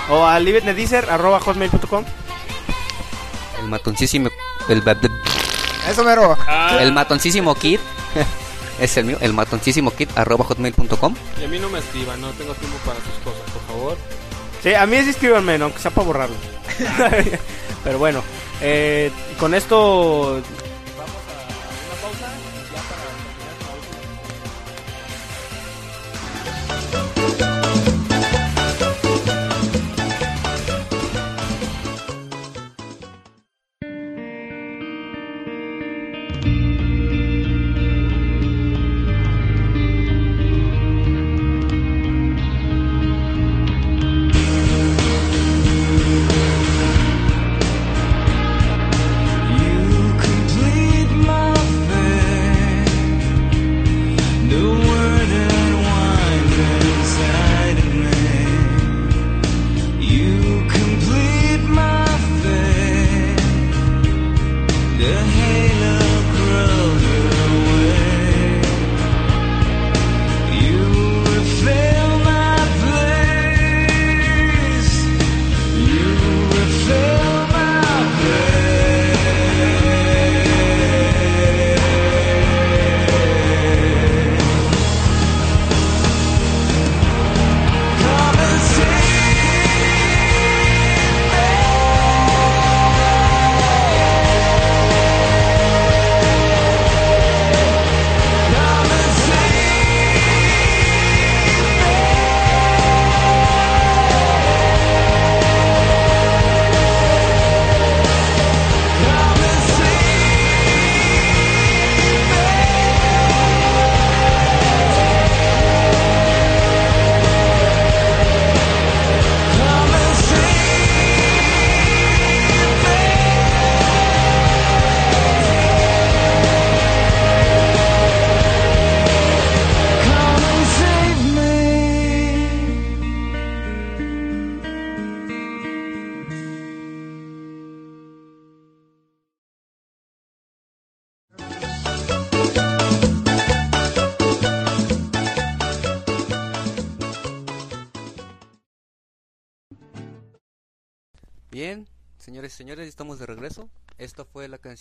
[0.09, 2.03] O a libetnedicer arroba hotmail.com.
[3.61, 4.29] El matoncísimo
[4.67, 4.83] el,
[5.89, 6.37] Eso mero.
[6.47, 7.79] Ah, el matoncísimo kid
[8.81, 11.15] es el mío, el matoncísimo kid arroba hotmail.com.
[11.39, 13.97] y a mí no me escriban, no tengo tiempo para sus cosas, por favor.
[14.61, 15.65] Sí, a mí sí escríbanme, ¿no?
[15.65, 16.35] aunque sea para borrarlo.
[17.86, 18.23] Pero bueno,
[18.61, 20.41] eh, con esto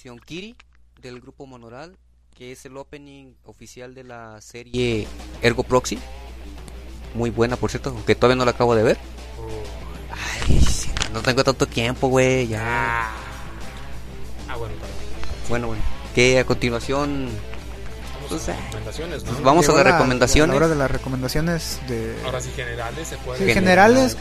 [0.05, 0.55] canción Kiri
[1.01, 1.97] del grupo Monoral,
[2.37, 5.07] que es el opening oficial de la serie
[5.41, 5.99] Ergo Proxy.
[7.15, 8.99] Muy buena, por cierto, aunque todavía no la acabo de ver.
[10.47, 10.61] Ay,
[11.15, 13.13] no tengo tanto tiempo, güey, ya.
[14.47, 14.93] Ah, bueno, para
[15.49, 15.83] Bueno, bueno.
[16.15, 17.31] Que a continuación
[18.13, 18.57] Vamos Pues, a eh.
[18.67, 19.31] recomendaciones, ¿no?
[19.31, 20.51] pues, vamos a Llegó las la- recomendaciones.
[20.51, 23.39] La hora de las recomendaciones de Ahora sí, generales se puede.
[23.47, 24.19] sí, generales,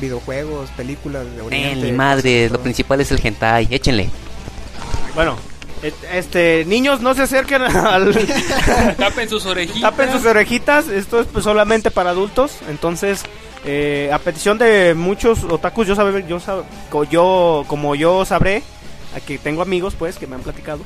[0.00, 1.84] videojuegos, películas de Eh, Oriente.
[1.84, 4.08] mi madre, lo principal es el hentai, échenle.
[5.16, 5.34] Bueno,
[6.12, 8.14] este, niños, no se acerquen al...
[8.96, 9.80] Tapen sus orejitas.
[9.90, 13.22] Tapen sus orejitas, esto es pues, solamente para adultos, entonces
[13.64, 16.64] eh, a petición de muchos otakus, yo sabe, yo sab-
[17.10, 18.62] yo como yo sabré,
[19.16, 20.80] a que tengo amigos pues que me han platicado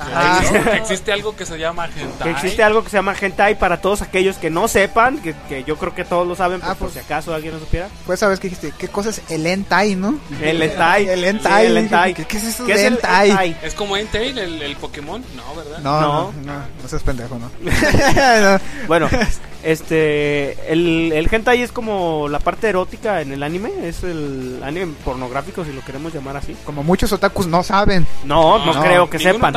[0.00, 0.40] Ah.
[0.76, 2.18] Existe algo que se llama hentai.
[2.24, 5.64] que existe algo que se llama hentai para todos aquellos que no sepan, que, que
[5.64, 6.94] yo creo que todos lo saben, pero Ah, por pues.
[6.94, 7.88] si acaso alguien no supiera.
[8.06, 10.18] Pues sabes que dijiste, ¿qué cosa es el hentai, no?
[10.40, 11.62] El hentai, El hentai.
[11.64, 12.14] sí, el hentai.
[12.14, 13.30] ¿Qué, qué es eso ¿Qué de es el hentai?
[13.30, 13.56] hentai?
[13.62, 15.78] Es como Entei, el, el Pokémon, no, ¿verdad?
[15.80, 16.32] No, no, No.
[16.44, 17.50] no, no, seas pendejo, ¿no?
[17.60, 18.60] No.
[18.86, 19.08] Bueno,
[19.64, 24.92] Este, el, el hentai es como la parte erótica en el anime, es el anime
[25.04, 26.56] pornográfico si lo queremos llamar así.
[26.64, 28.06] Como muchos otakus no saben.
[28.24, 29.52] No, no, No, creo que sepan.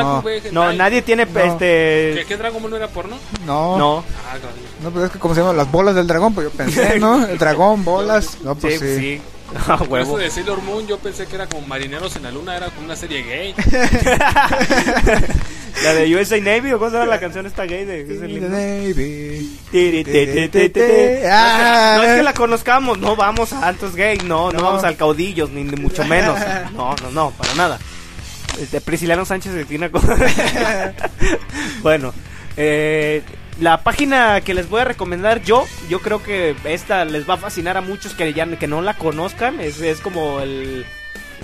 [0.52, 0.74] no.
[0.74, 1.39] nadie tiene No.
[1.39, 3.16] este ¿Qué, qué Dragon Ball no era porno?
[3.45, 3.78] No.
[3.78, 4.04] no.
[4.28, 4.38] Ah.
[4.84, 7.24] No, pues es que como se llaman las bolas del dragón, pues yo pensé, ¿no?
[7.28, 8.38] El dragón, bolas.
[8.43, 8.97] No, pues Sí, sí.
[8.99, 9.22] sí.
[9.68, 10.18] A Por eso huevo.
[10.18, 12.95] de Sailor Moon yo pensé que era como Marineros en la Luna, era como una
[12.95, 13.54] serie gay.
[15.84, 18.52] La de USA Navy o cómo se llama la canción esta gay de es el?
[18.52, 19.60] Navy.
[21.30, 21.96] Ah.
[21.98, 24.64] No es que la conozcamos, no vamos a Antos Gay, no, no, No.
[24.64, 26.40] vamos al Caudillos, ni, ni mucho menos.
[26.74, 27.80] No, no, no, para nada.
[28.60, 29.90] Este, Prisciliano Sánchez de Tina
[31.82, 32.14] Bueno,
[32.58, 33.24] eh,
[33.60, 37.38] la página que les voy a recomendar yo, yo creo que esta les va a
[37.38, 39.60] fascinar a muchos que ya que no la conozcan.
[39.60, 40.86] Es, es como el,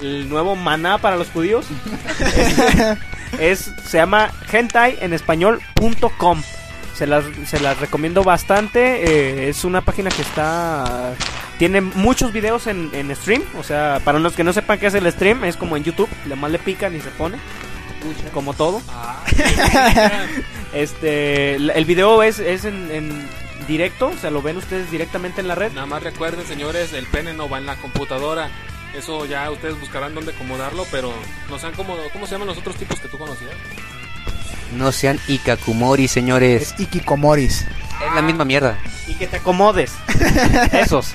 [0.02, 1.66] el nuevo maná para los judíos.
[3.40, 6.42] es, se llama hentai en español.com.
[6.96, 9.04] Se las, se las recomiendo bastante.
[9.04, 11.14] eh, es una página que está.
[11.60, 13.44] Tiene muchos videos en, en stream.
[13.60, 16.10] O sea, para los que no sepan qué es el stream, es como en YouTube.
[16.28, 17.38] Le más le pican y se pone.
[18.34, 18.82] Como todo.
[18.90, 19.24] Ah,
[20.74, 23.28] Este, el el video es, es en, en
[23.68, 24.08] directo.
[24.08, 25.72] O sea, lo ven ustedes directamente en la red.
[25.74, 28.50] Nada más recuerden, señores, el pene no va en la computadora.
[28.98, 31.14] Eso ya ustedes buscarán dónde acomodarlo, pero
[31.50, 33.52] no sean como, ¿cómo se llaman los otros tipos que tú conocías?
[34.76, 36.74] No sean Ikakumori, señores.
[36.74, 37.62] Es Ikikomoris.
[37.62, 38.78] Es la misma mierda.
[39.08, 39.94] y que te acomodes.
[40.74, 41.14] Esos.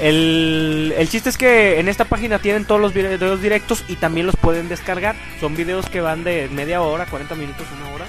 [0.00, 4.26] El, el chiste es que en esta página tienen todos los videos directos y también
[4.26, 5.16] los pueden descargar.
[5.40, 8.04] Son videos que van de media hora, 40 minutos, una hora.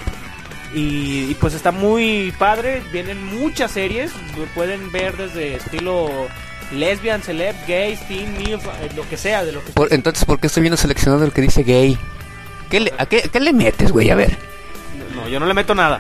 [0.74, 2.82] Y, y pues está muy padre.
[2.92, 4.12] Vienen muchas series.
[4.56, 6.28] Pueden ver desde estilo
[6.72, 10.40] lesbian, celeb, gay, teen, milf, eh, lo que sea de lo que Por- entonces, ¿por
[10.40, 11.98] qué estoy viendo seleccionado el que dice gay?
[12.70, 14.10] ¿Qué le, a qué, qué le metes, güey?
[14.10, 14.38] A ver.
[15.16, 16.00] No, yo no le meto nada.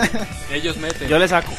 [0.52, 1.08] Ellos meten.
[1.08, 1.52] Yo le saco.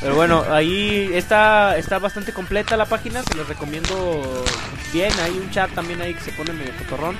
[0.00, 4.44] Pero bueno, ahí está está bastante completa la página, se los recomiendo
[4.92, 7.16] bien, hay un chat también ahí que se pone medio cotorrón.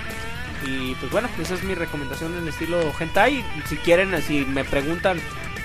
[0.65, 3.45] Y pues bueno, esa es mi recomendación en estilo hentai.
[3.69, 5.21] Si quieren, si me preguntan,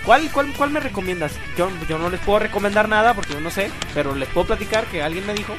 [0.05, 1.33] ¿cuál, cuál, cuál me recomiendas?
[1.57, 4.85] Yo, yo no les puedo recomendar nada porque yo no sé, pero les puedo platicar
[4.85, 5.53] que alguien me dijo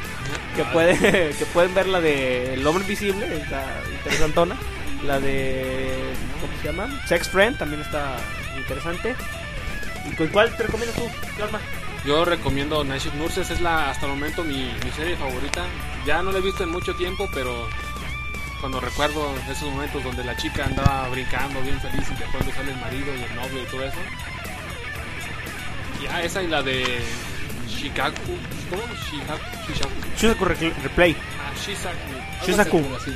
[0.56, 4.56] que, puede, que pueden ver la de El Hombre Invisible, está interesantona.
[5.04, 7.06] La de, ¿cómo se llama?
[7.06, 8.16] Sex Friend también está
[8.56, 9.16] interesante.
[10.10, 11.60] ¿Y con cuál te recomiendas tú, Plasma?
[12.04, 15.64] Yo recomiendo Night Shift Nurses, es la hasta el momento mi, mi serie favorita.
[16.04, 17.68] Ya no la he visto en mucho tiempo, pero
[18.62, 22.70] cuando recuerdo esos momentos donde la chica andaba brincando bien feliz y de pronto sale
[22.70, 23.98] el marido y el novio y todo eso.
[26.02, 26.84] Ya, esa y la de
[27.68, 28.16] Shikaku.
[28.70, 28.82] ¿Cómo?
[29.10, 29.72] Shihaku.
[29.72, 30.16] Shishaku.
[30.16, 31.16] Shusaku Re- Replay.
[31.38, 31.52] Ah.
[32.62, 33.12] Algo así.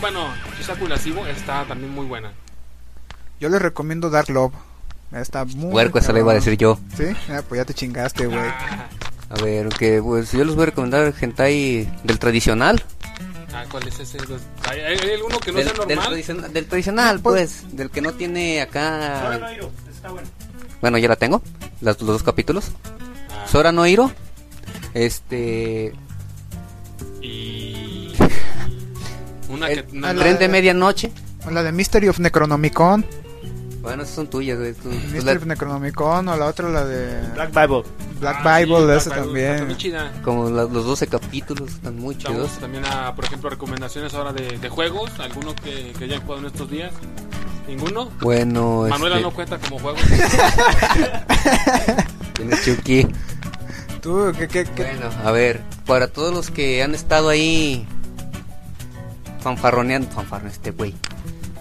[0.00, 0.28] Bueno,
[0.58, 2.32] Shisaku Lasivo está también muy buena.
[3.40, 4.52] Yo les recomiendo Dark Love.
[5.12, 5.72] Está muy.
[5.74, 6.78] Huerco, esa le iba a decir yo.
[6.96, 8.38] Sí, Ah, pues ya te chingaste, güey.
[8.38, 8.86] Ah,
[9.30, 12.82] A ver, que pues yo les voy a recomendar el hentai del tradicional.
[13.52, 14.18] ah, ¿cuál es ese?
[14.68, 16.06] ¿Hay, hay, alguno que no del, sea del normal?
[16.08, 17.64] tradicional, del tradicional, pues.
[17.76, 19.38] Del que no tiene acá.
[19.40, 19.68] Bueno,
[20.98, 21.42] ya la tengo.
[21.80, 22.70] Las, los dos capítulos.
[23.30, 24.10] Ah, Sora no Hiro.
[24.94, 25.92] Este.
[27.22, 28.12] Y.
[29.48, 29.96] Una El, que.
[29.96, 31.12] una- el tren de medianoche.
[31.50, 33.04] La de Mystery of Necronomicon.
[33.80, 34.74] Bueno, esas son tuyas, güey.
[34.74, 34.90] tú-
[35.46, 37.82] Necronomicon o la otra, la de Black Bible.
[38.20, 39.76] Black Ah, sí, Bible, esa está muy también.
[39.78, 40.12] chida.
[40.22, 42.58] como la- los 12 capítulos están muy Vamos chidos.
[42.60, 45.10] también a, por ejemplo, recomendaciones ahora de, de juegos.
[45.18, 46.92] ¿Alguno que, que hayan jugado en estos días?
[47.66, 48.10] ¿Ninguno?
[48.20, 49.96] Bueno, Manuela este, no cuenta como juego.
[52.34, 53.06] tienes Chucky.
[54.02, 54.82] Tú, ¿qué, qué, qué?
[54.84, 57.86] Bueno, a ver, para todos los que han estado ahí
[59.40, 60.94] fanfarroneando, fanfarroneando este güey.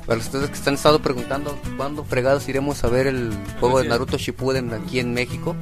[0.09, 3.87] Para ustedes que están estado preguntando cuándo fregados iremos a ver el juego de.
[3.87, 5.55] Naruto Shippuden aquí en México.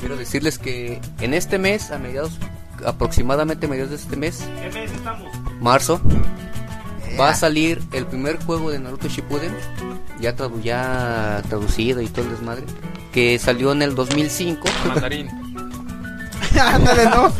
[0.00, 2.32] Quiero decirles que en este mes, a mediados,
[2.84, 5.32] aproximadamente a mediados de este mes, ¿Qué mes estamos?
[5.60, 6.00] marzo,
[7.18, 9.54] va a salir el primer juego de Naruto Shippuden,
[10.20, 12.64] ya, tradu- ya traducido y todo el desmadre,
[13.12, 14.62] que salió en el 2005.
[14.88, 15.30] Mandarín.
[16.60, 17.32] Ándale, ¿no?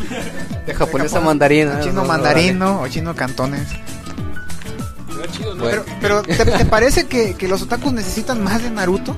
[0.65, 1.79] De japonesa mandarina.
[1.81, 3.67] Chino no, no, mandarino o chino cantones.
[5.59, 9.15] Pero, pero ¿te, te parece que, que los otakus necesitan más de Naruto?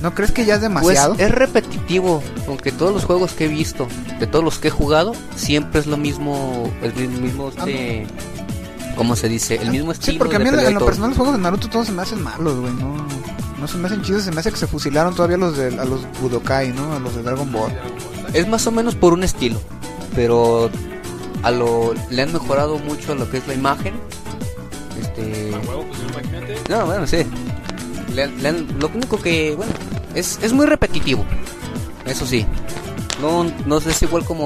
[0.00, 1.14] ¿No crees que ya es Pues demasiado?
[1.18, 3.88] es repetitivo, aunque todos los juegos que he visto,
[4.20, 8.06] de todos los que he jugado, siempre es lo mismo, el mi- mismo este,
[8.96, 9.56] ¿cómo se dice?
[9.56, 10.12] El mismo estilo.
[10.12, 12.22] Sí, porque a mí en, lo personal los juegos de Naruto todos se me hacen
[12.22, 12.72] malos, güey.
[12.74, 12.96] No,
[13.58, 15.84] no se me hacen chidos, se me hace que se fusilaron todavía los de, a
[15.84, 16.92] los Budokai, ¿no?
[16.94, 17.72] A los de Dragon Ball.
[18.34, 19.60] Es más o menos por un estilo,
[20.14, 20.70] pero
[21.42, 23.94] a lo le han mejorado mucho a lo que es la imagen.
[25.00, 27.18] Este, pues no, bueno, sí.
[28.14, 29.72] Le le lo único que, bueno,
[30.14, 31.24] es, es muy repetitivo.
[32.06, 32.46] Eso sí.
[33.20, 34.44] No, no es igual como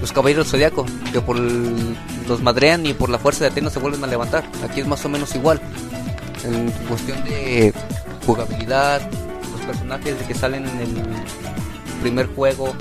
[0.00, 1.96] los caballeros del zodiaco, que por el-
[2.28, 4.44] los madrean y por la fuerza de Atena se vuelven a levantar.
[4.62, 5.60] Aquí es más o menos igual.
[6.44, 7.72] En cuestión de
[8.26, 9.00] jugabilidad,
[9.52, 11.02] los personajes que salen en el
[12.02, 12.74] primer juego,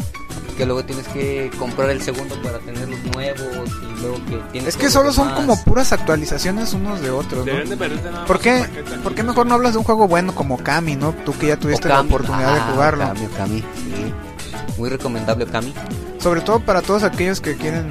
[0.58, 4.70] que luego tienes que comprar el segundo para tener los nuevos y luego que tienes
[4.70, 7.54] Es que solo son como puras actualizaciones unos de otros, ¿no?
[7.54, 8.66] De nada ¿Por qué.
[9.04, 11.14] ¿Por qué mejor no hablas de un juego bueno como Kami, no?
[11.26, 13.14] Tú que ya tuviste la oportunidad de Ah, jugarlo.
[13.16, 13.64] Sí.
[14.78, 15.74] Muy recomendable Okami.
[16.20, 17.90] Sobre todo para todos aquellos que quieren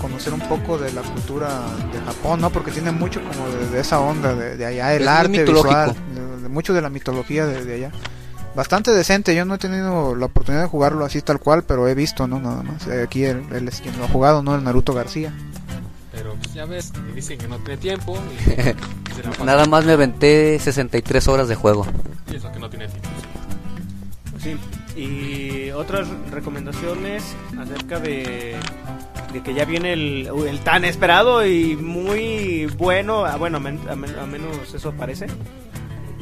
[0.00, 1.48] conocer un poco de la cultura
[1.92, 2.50] de Japón, ¿no?
[2.50, 5.94] Porque tiene mucho como de, de esa onda, de, de allá, el Es arte visual,
[6.14, 7.92] de, de mucho de la mitología de, de allá.
[8.56, 11.94] Bastante decente, yo no he tenido la oportunidad de jugarlo así tal cual, pero he
[11.94, 12.40] visto, ¿no?
[12.40, 12.86] Nada más.
[12.88, 14.54] Eh, Aquí él, él es quien lo ha jugado, ¿no?
[14.54, 15.30] El Naruto García.
[16.10, 18.16] Pero pues, ya ves, y dicen que no tiene tiempo.
[18.16, 19.44] Y.
[19.44, 21.86] Nada más me aventé 63 horas de juego.
[22.32, 23.08] Y eso que no tiene tiempo.
[24.42, 24.56] Sí.
[24.98, 27.22] Y otras recomendaciones
[27.60, 28.56] acerca de,
[29.34, 33.80] de que ya viene el, el tan esperado y muy bueno, ah, bueno, a, men-
[33.90, 35.26] a men- a menos eso parece.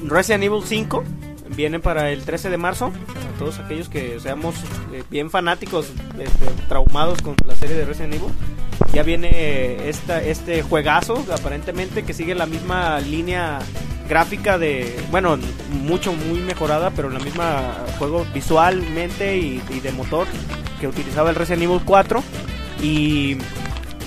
[0.03, 1.05] Resident Evil 5
[1.49, 2.93] viene para el 13 de marzo.
[3.07, 4.55] Para todos aquellos que seamos
[4.93, 8.33] eh, bien fanáticos, este, traumados con la serie de Resident Evil.
[8.93, 13.61] Ya viene esta, este juegazo, aparentemente, que sigue la misma línea
[14.09, 15.39] gráfica de, bueno,
[15.71, 20.27] mucho, muy mejorada, pero la misma juego visualmente y de motor
[20.81, 22.23] que utilizaba el Resident Evil 4.
[22.83, 23.39] Y,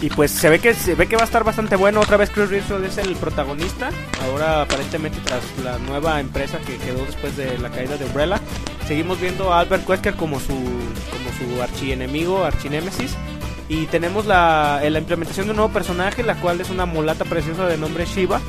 [0.01, 2.01] y pues se ve que se ve que va a estar bastante bueno.
[2.01, 3.89] Otra vez Chris Redfield es el protagonista.
[4.23, 8.39] Ahora aparentemente tras la nueva empresa que quedó después de la caída de Umbrella.
[8.87, 13.15] Seguimos viendo a Albert Wesker como su como su archienemigo, archinémesis.
[13.69, 17.65] Y tenemos la, la implementación de un nuevo personaje, la cual es una mulata preciosa
[17.65, 18.39] de nombre Shiva.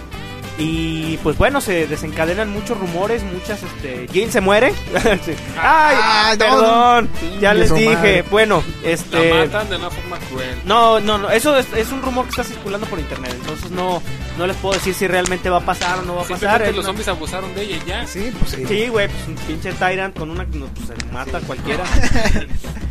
[0.60, 4.08] Y pues bueno, se desencadenan muchos rumores, muchas, este...
[4.12, 4.72] Jill se muere.
[5.24, 5.32] Sí.
[5.56, 7.08] Ay, Ah, no, perdón.
[7.40, 7.94] ya Chingue les dije.
[7.94, 8.22] madre.
[8.30, 9.34] Bueno, La este...
[9.46, 10.56] matan de una forma cruel.
[10.64, 14.02] No, no, no, eso es, es un rumor que está circulando por internet, entonces no,
[14.36, 16.62] no les puedo decir si realmente va a pasar o no va a pasar.
[16.62, 18.06] Es los una- zombies abusaron de ella y ya.
[18.06, 18.64] Sí, pues sí.
[18.66, 21.84] Sí, güey, pues un pinche Tyrant con una no, pues, se mata a cualquiera.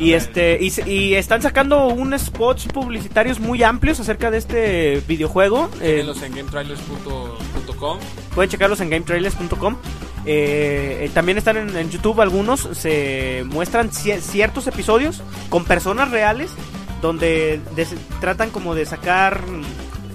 [0.00, 5.68] Y este y, y están sacando unos spots publicitarios muy amplios acerca de este videojuego.
[5.82, 7.98] Eh, en gametrailers.com.
[8.34, 9.76] Pueden checarlos en gametrailers.com.
[10.26, 12.60] Eh, eh, también están en, en YouTube algunos.
[12.72, 16.50] Se muestran cie- ciertos episodios con personas reales
[17.02, 17.60] donde
[18.20, 19.42] tratan como de sacar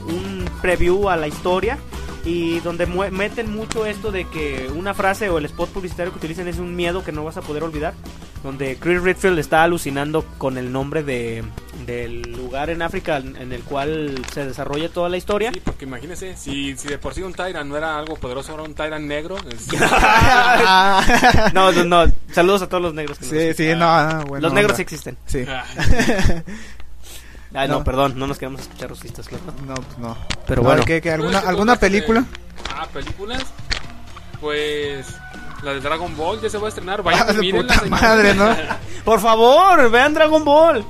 [0.07, 1.77] un preview a la historia
[2.25, 6.17] y donde mue- meten mucho esto de que una frase o el spot publicitario que
[6.17, 7.93] utilicen es un miedo que no vas a poder olvidar.
[8.43, 11.43] Donde Chris Redfield está alucinando con el nombre de,
[11.87, 15.51] del lugar en África en el cual se desarrolla toda la historia.
[15.51, 18.61] Sí, porque imagínese, si, si de por sí un Tyrant no era algo poderoso, ahora
[18.63, 19.37] un Tyrant negro.
[19.49, 19.67] es-
[21.53, 22.13] no, no, no.
[22.31, 23.17] Saludos a todos los negros.
[23.17, 23.65] que nos Sí, escuchan.
[23.73, 24.81] sí, no, no, bueno, los negros onda.
[24.83, 25.17] existen.
[25.25, 25.43] Sí.
[27.55, 27.83] Ah, no, No.
[27.83, 29.43] perdón, no nos queremos escuchar racistas, claro.
[29.65, 30.17] No, pues no.
[30.45, 30.83] Pero No, bueno.
[30.85, 32.25] ¿qué- qué, alguna, ¿Alguna película?
[32.75, 33.43] Ah, películas.
[34.41, 35.05] Pues
[35.63, 37.01] la de Dragon Ball ya se va a estrenar.
[37.03, 38.55] Vayan Ah, puta madre, ¿no?
[39.05, 40.85] Por favor, vean Dragon Ball.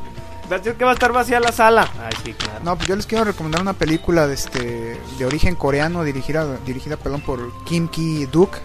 [0.52, 1.88] Va a ser que va a estar vacía la sala.
[2.04, 2.60] Ay, sí, claro.
[2.64, 6.98] No, pues yo les quiero recomendar una película de este de origen coreano dirigida dirigida
[6.98, 8.56] perdón por Kim Ki Duk.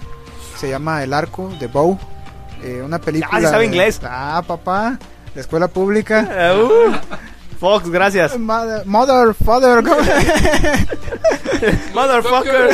[0.58, 1.98] Se llama El arco de Bow.
[2.62, 3.30] Eh, una película.
[3.32, 4.00] Ah, sí sabe de- inglés.
[4.04, 4.98] Ah, papá.
[5.34, 6.28] De escuela pública.
[6.30, 6.92] Eh, uh,
[7.60, 8.38] Fox, gracias.
[8.38, 9.82] Mother, mother father.
[11.94, 12.70] Motherfucker.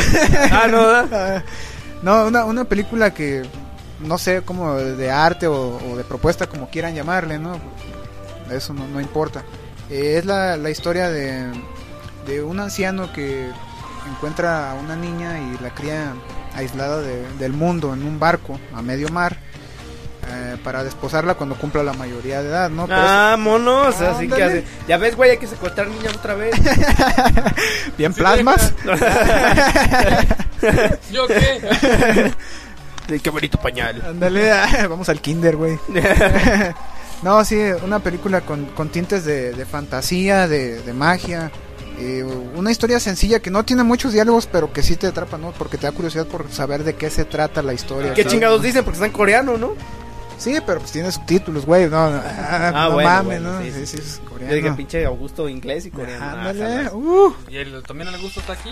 [0.52, 1.44] ah, no, ¿verdad?
[2.02, 3.42] No, una, una película que
[4.00, 7.58] no sé cómo de arte o, o de propuesta como quieran llamarle, ¿no?
[8.50, 9.42] Eso no, no importa.
[9.90, 11.50] Eh, es la, la historia de,
[12.26, 13.48] de un anciano que
[14.14, 16.12] encuentra a una niña y la cría
[16.54, 19.38] aislada de- del mundo en un barco a medio mar
[20.28, 22.86] eh, para desposarla cuando cumpla la mayoría de edad, ¿no?
[22.86, 24.00] Pero Ah, monos.
[24.00, 24.64] Así que hace.
[24.88, 26.54] Ya ves, güey, hay que secuestrar niñas otra vez.
[27.98, 28.72] bien plasmas.
[31.12, 32.32] ¿Yo qué?
[33.22, 34.02] Qué bonito pañal.
[34.04, 34.50] Ándale,
[34.88, 35.78] vamos al kinder, güey.
[37.22, 41.52] no, sí, una película con, con tintes de, de fantasía, de, de magia.
[42.00, 42.24] eh,
[42.56, 45.52] una historia sencilla que no tiene muchos diálogos, pero que sí te atrapa, ¿no?
[45.52, 48.12] Porque te da curiosidad por saber de qué se trata la historia.
[48.12, 48.32] ¿Qué ¿sabes?
[48.32, 48.82] chingados dicen?
[48.82, 49.74] Porque está en coreano, ¿no?
[50.38, 51.88] Sí, pero pues tiene subtítulos, güey.
[51.88, 53.62] No, no, ah, no bueno, mames, bueno, ¿no?
[53.62, 54.76] sí, Sí, sí, sí, es Yo dije coreano.
[54.76, 56.24] pinche Augusto inglés y coreano.
[56.24, 57.34] Ah, Ándale, uh.
[57.48, 58.70] Y el, también el gusto está aquí.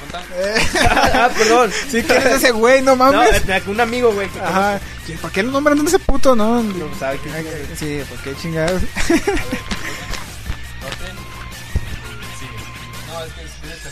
[0.00, 0.22] Contá.
[1.14, 1.70] ah, perdón.
[1.88, 2.82] Sí, ¿quién es ese güey?
[2.82, 3.48] No No, mames.
[3.48, 4.28] eh, un amigo, güey.
[4.28, 4.80] que Ajá.
[5.20, 6.62] ¿Por qué lo nombran ese puto, no?
[6.62, 7.78] No sabe quién es.
[7.78, 8.82] Sí, ¿por qué chingados?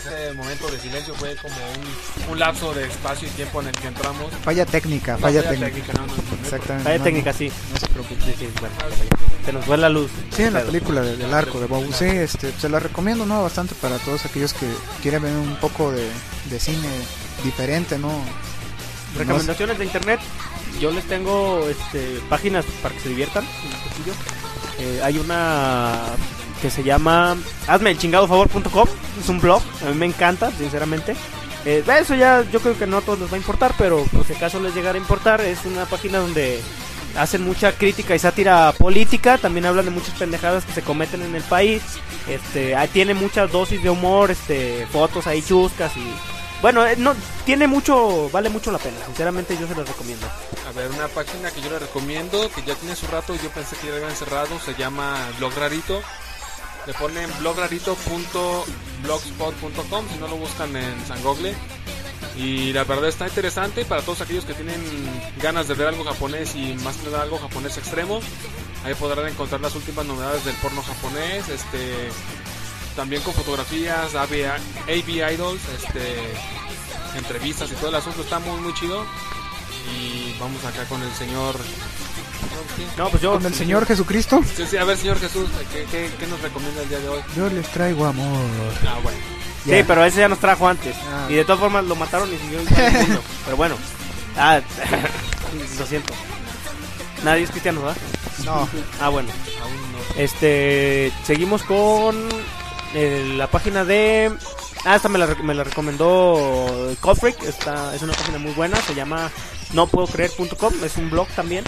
[0.05, 3.73] Ese momento de silencio fue como un, un lapso de espacio y tiempo en el
[3.75, 4.31] que entramos.
[4.43, 5.93] Falla técnica, No, falla técnica.
[5.93, 6.43] no, no, no.
[6.43, 6.97] Exactamente.
[6.97, 7.51] No, técnica, sí.
[7.71, 8.21] No se preocupe.
[8.25, 8.75] Sí, sí, bueno,
[9.45, 10.11] se nos fue la luz.
[10.35, 13.43] Sí, en la película de- del arco de sí, este, se la recomiendo, ¿no?
[13.43, 14.67] Bastante para todos aquellos que
[15.01, 16.09] quieren ver un poco de,
[16.49, 16.89] de cine
[17.43, 18.11] diferente, ¿no?
[19.17, 20.19] Recomendaciones de internet.
[20.81, 23.45] Yo les tengo este, páginas para que se diviertan.
[24.79, 25.93] Eh, hay una
[26.63, 27.35] que se llama
[27.67, 28.87] hazme el chingado favor.com.
[29.19, 29.61] Es un blog.
[29.85, 31.13] A mí me encanta, sinceramente.
[31.65, 34.33] Eh, eso ya yo creo que no a todos les va a importar, pero si
[34.33, 36.61] acaso les llegara a importar, es una página donde
[37.17, 39.37] hacen mucha crítica y sátira política.
[39.37, 41.83] También hablan de muchas pendejadas que se cometen en el país.
[42.29, 46.13] Este, tiene muchas dosis de humor, este, fotos ahí chuscas y
[46.61, 47.13] bueno, eh, no
[47.45, 48.95] tiene mucho, vale mucho la pena.
[49.05, 50.25] Sinceramente yo se los recomiendo.
[50.65, 53.75] A ver, una página que yo le recomiendo, que ya tiene su rato, yo pensé
[53.75, 56.01] que ya la habían cerrado, se llama Blog Rarito.
[56.85, 61.55] Le ponen blograrito.blogspot.com si no lo buscan en San Google.
[62.35, 64.81] Y la verdad está interesante para todos aquellos que tienen
[65.41, 68.19] ganas de ver algo japonés y más que nada algo japonés extremo.
[68.83, 72.09] Ahí podrán encontrar las últimas novedades del porno japonés, este
[72.95, 74.49] también con fotografías, AV,
[74.87, 76.33] AV Idols, este
[77.17, 79.05] entrevistas y todo el asunto está muy muy chido.
[79.95, 81.55] Y vamos acá con el señor.
[82.97, 86.09] No, pues yo Con el Señor Jesucristo, Sí, sí, a ver, señor Jesús, ¿qué, qué,
[86.19, 87.21] qué nos recomienda el día de hoy?
[87.35, 88.45] yo les traigo amor.
[88.87, 89.17] Ah, bueno.
[89.65, 90.95] Sí, pero ese ya nos trajo antes.
[91.09, 91.25] Ah.
[91.29, 92.59] Y de todas formas lo mataron y siguió
[93.05, 93.21] mundo.
[93.45, 93.75] Pero bueno.
[94.37, 94.59] Ah,
[95.79, 96.13] lo siento.
[97.23, 97.97] Nadie es cristiano, ¿verdad?
[98.43, 98.67] No,
[98.99, 99.29] Ah, bueno.
[99.61, 100.21] Aún no.
[100.21, 102.15] Este, seguimos con
[102.93, 104.31] eh, la página de...
[104.85, 107.41] Ah, esta me la, rec- me la recomendó Cofric.
[107.43, 108.75] Esta es una página muy buena.
[108.81, 109.31] Se llama
[109.71, 110.73] no puedo creer.com.
[110.83, 111.63] Es un blog también.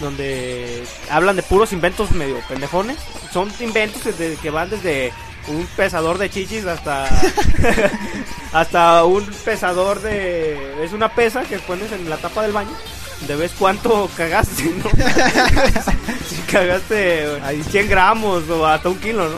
[0.00, 2.98] Donde hablan de puros inventos medio pendejones.
[3.32, 5.12] Son inventos desde, que van desde
[5.48, 7.08] un pesador de chichis hasta
[8.52, 12.70] hasta un pesador de es una pesa que pones en la tapa del baño
[13.26, 14.90] de ves cuánto cagaste ¿no?
[16.28, 19.36] si cagaste ahí 100 gramos o hasta un kilo no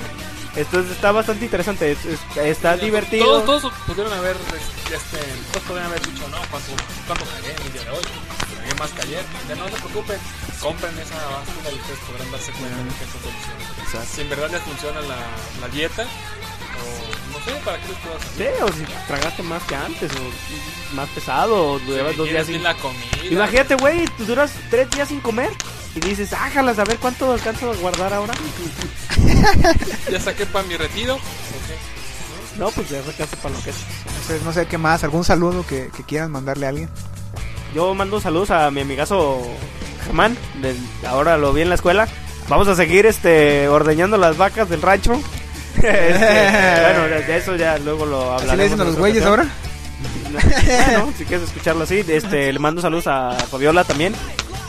[0.57, 5.19] entonces está bastante interesante es- es- está divertido Todos, todos pudieron haber, este,
[5.53, 6.71] todos podrían haber dicho, no, ¿cuánto,
[7.07, 8.05] cuánto cagué en el día de hoy?
[8.78, 9.24] Más que ayer.
[9.48, 10.18] Ya no se preocupen,
[10.60, 14.06] compren esa báscula y ustedes podrán darse cuenta de que es su solución.
[14.06, 15.16] Si en verdad les funciona la,
[15.60, 18.30] la dieta, o no sé, ¿para qué les puedo hacer?
[18.36, 22.62] Sí, o si tragaste más que antes o más pesado o llevas dos días sin
[22.62, 23.01] la comida.
[23.30, 25.51] Imagínate, güey, tú duras tres días sin comer
[25.94, 28.34] y dices, ájalas, a ver cuánto alcanzo a guardar ahora.
[30.10, 31.18] Ya saqué para mi retiro.
[32.59, 33.76] No, pues ya sacaste para lo que es.
[33.76, 36.88] no sé, no sé qué más, algún saludo que, que quieran mandarle a alguien.
[37.74, 39.42] Yo mando saludos a mi amigazo
[40.05, 40.78] Germán, del-
[41.09, 42.06] ahora lo vi en la escuela.
[42.48, 45.20] Vamos a seguir este ordeñando las vacas del rancho.
[45.76, 48.48] Este, bueno, de eso ya luego lo hablaremos.
[48.48, 49.40] ¿Así le dicen a los güeyes ocasión.
[49.40, 49.55] ahora?
[50.96, 54.14] Bueno, si quieres escucharlo así, este, le mando saludos a Fabiola también.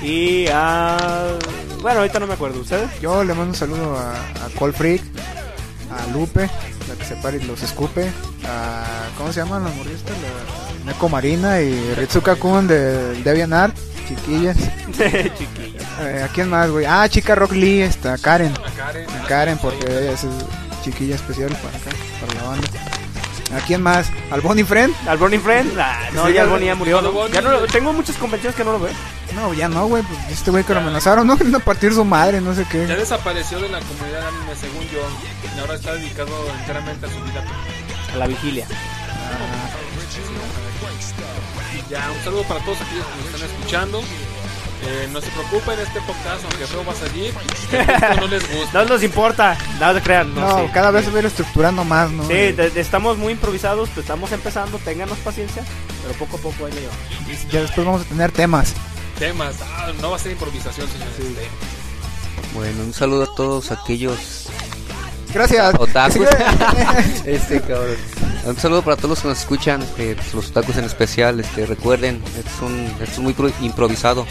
[0.02, 0.98] Y a...
[1.82, 2.90] Bueno, ahorita no me acuerdo, ¿ustedes?
[3.02, 4.14] Yo le mando un saludo a,
[4.46, 5.02] a Freak,
[5.92, 6.50] a Lupe,
[6.96, 8.10] la que se para y los escupe,
[8.48, 8.86] a...
[9.18, 10.14] ¿Cómo se llaman las morristas?
[10.86, 13.76] La Neko Marina y Ritsuka Kun de DeviantArt,
[14.08, 14.58] chiquillas.
[15.38, 15.82] Chiquilla.
[16.02, 16.86] Eh, ¿A quién más, güey?
[16.86, 18.54] Ah, chica Rock Lee, está Karen.
[18.54, 19.10] A Karen.
[19.10, 20.26] A Karen, porque ella es
[20.84, 21.90] chiquilla especial para acá,
[22.20, 22.68] para la banda.
[23.54, 24.10] ¿A quién más?
[24.32, 24.94] ¿Al Bonnie Friend?
[25.08, 25.78] ¿Al Bonnie Friend?
[25.80, 27.28] Ah, no, Sí, ya el ya- Bonnie ya murió.
[27.32, 28.94] Ya no lo- tengo muchas convenciones que no lo veo.
[29.36, 30.02] No, ya no, güey.
[30.04, 31.34] Pues este güey que lo amenazaron, ¿no?
[31.34, 32.80] A partir su madre, no sé Ya qué.
[32.88, 35.00] desapareció de la comunidad anime, según yo.
[35.56, 37.44] Y ahora está dedicado enteramente a su vida.
[38.14, 38.66] A la vigilia.
[41.76, 44.02] Y ya, un saludo para todos aquellos que nos están escuchando.
[44.84, 47.34] Eh, no se preocupen, este podcast, aunque feo va a salir,
[47.72, 48.84] esto no les gusta.
[48.84, 50.36] No nos importa, no se crean.
[50.36, 50.72] No, No, sí.
[50.74, 52.24] cada vez se va a ir estructurando más, ¿no?
[52.28, 55.64] Sí, de- de- estamos muy improvisados, pues estamos empezando, ténganos paciencia,
[56.04, 57.52] pero poco a poco ahí le llevamos.
[57.52, 58.74] Ya después vamos a tener temas.
[59.18, 61.48] Temas, ah, no va a ser improvisación, señores.
[62.54, 64.48] Bueno, un saludo a todos aquellos
[65.34, 65.74] Gracias.
[65.80, 66.28] otakus.
[67.26, 67.96] este cabrón.
[68.46, 71.40] Un saludo para todos los que nos escuchan, este, pues, los otakus en especial.
[71.40, 74.28] Este, recuerden, es, un, es muy pro- improvisado.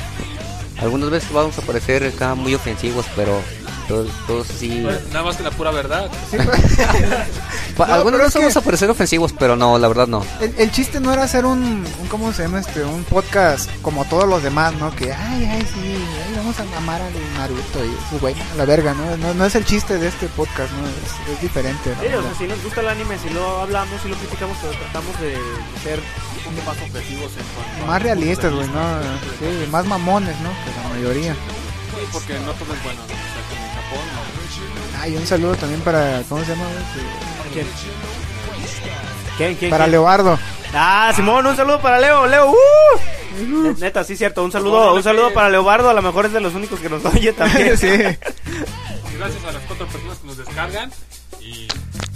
[0.80, 3.40] Algunas veces vamos a parecer acá muy ofensivos, pero
[3.88, 4.46] todos, todos.
[4.48, 6.10] Pues, nada más que la pura verdad.
[7.76, 10.24] Pa- No, algunas veces que- vamos a parecer ofensivos, pero no, la verdad no.
[10.40, 12.84] El, el chiste no era hacer un, un, ¿cómo se llama este?
[12.84, 14.94] Un podcast como todos los demás, ¿no?
[14.94, 15.96] Que, ay, ay, sí,
[16.28, 19.16] ay, vamos a mamar al Naruto y su güey, a la verga, ¿no?
[19.16, 19.32] ¿no?
[19.32, 20.86] No es el chiste de este podcast, ¿no?
[20.86, 22.02] Es, es diferente, ¿no?
[22.02, 24.72] Sí, o sea, si nos gusta el anime, si lo hablamos, si lo criticamos, pero
[24.78, 25.38] tratamos de
[25.82, 26.00] ser
[26.46, 29.00] un poco más ofensivos en cuanto Más realistas, güey, ¿no?
[29.40, 30.50] Sí, más mamones, ¿no?
[30.50, 31.32] Que la mayoría.
[31.32, 33.00] Sí, porque no todo es bueno.
[33.00, 33.04] ¿no?
[33.04, 35.00] O sea, como en Japón, ¿no?
[35.00, 36.84] Ay, un saludo también para, ¿cómo se llama, güey?
[37.54, 37.66] Que- ¿Quién?
[39.38, 39.92] ¿Quién, quién, Para quién?
[39.92, 40.38] Leobardo.
[40.74, 42.50] Ah, Simón, un saludo para Leo, Leo.
[42.50, 42.54] ¡uh!
[43.34, 44.44] Ne- Neta, sí, cierto.
[44.44, 45.90] Un saludo, un saludo para Leobardo.
[45.90, 47.76] A lo mejor es de los únicos que nos oye también.
[47.78, 47.88] sí.
[47.88, 50.90] Gracias a las cuatro personas que nos descargan.
[51.40, 51.66] Y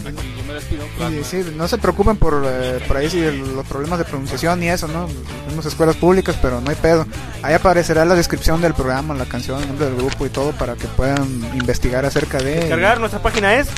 [0.07, 0.85] aquí yo me despido.
[1.21, 4.63] Y sí, no se preocupen por, eh, por ahí si el- los problemas de pronunciación
[4.63, 5.07] y eso, ¿no?
[5.45, 7.07] Tenemos escuelas públicas, pero no hay pedo.
[7.43, 10.75] Ahí aparecerá la descripción del programa, la canción, el nombre del grupo y todo para
[10.77, 12.55] que puedan investigar acerca de...
[12.61, 13.69] Descargar nuestra página es.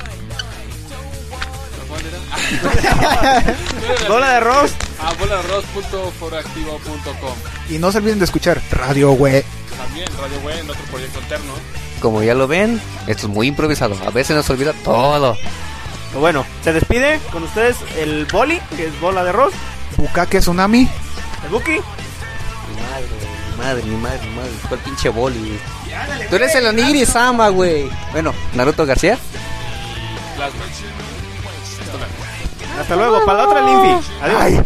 [4.09, 4.73] Bola de Arroz.
[5.01, 7.35] Ah, bolarroz.foroactivo.com.
[7.69, 9.45] Y no se olviden de escuchar Radio Güey.
[9.77, 11.53] También Radio Web en otro proyecto alterno.
[12.01, 13.95] Como ya lo ven, esto es muy improvisado.
[14.07, 15.37] A veces nos olvida todo.
[16.19, 19.53] Bueno, se despide con ustedes el Boli, que es Bola de Arroz.
[19.97, 20.89] Bukake Tsunami.
[21.45, 21.73] El Buki.
[21.73, 21.79] Mi
[22.83, 23.07] madre,
[23.51, 24.51] mi madre, mi madre, mi madre.
[24.69, 25.59] ¿Cuál pinche boli?
[26.29, 27.89] Tú eres el Onigiri Sama, güey.
[28.13, 29.19] Bueno, Naruto García.
[30.37, 30.65] Plasma.
[32.81, 33.25] Hasta luego.
[33.25, 34.11] Para la otra, el Infi.
[34.23, 34.41] Adiós.
[34.41, 34.65] Ay.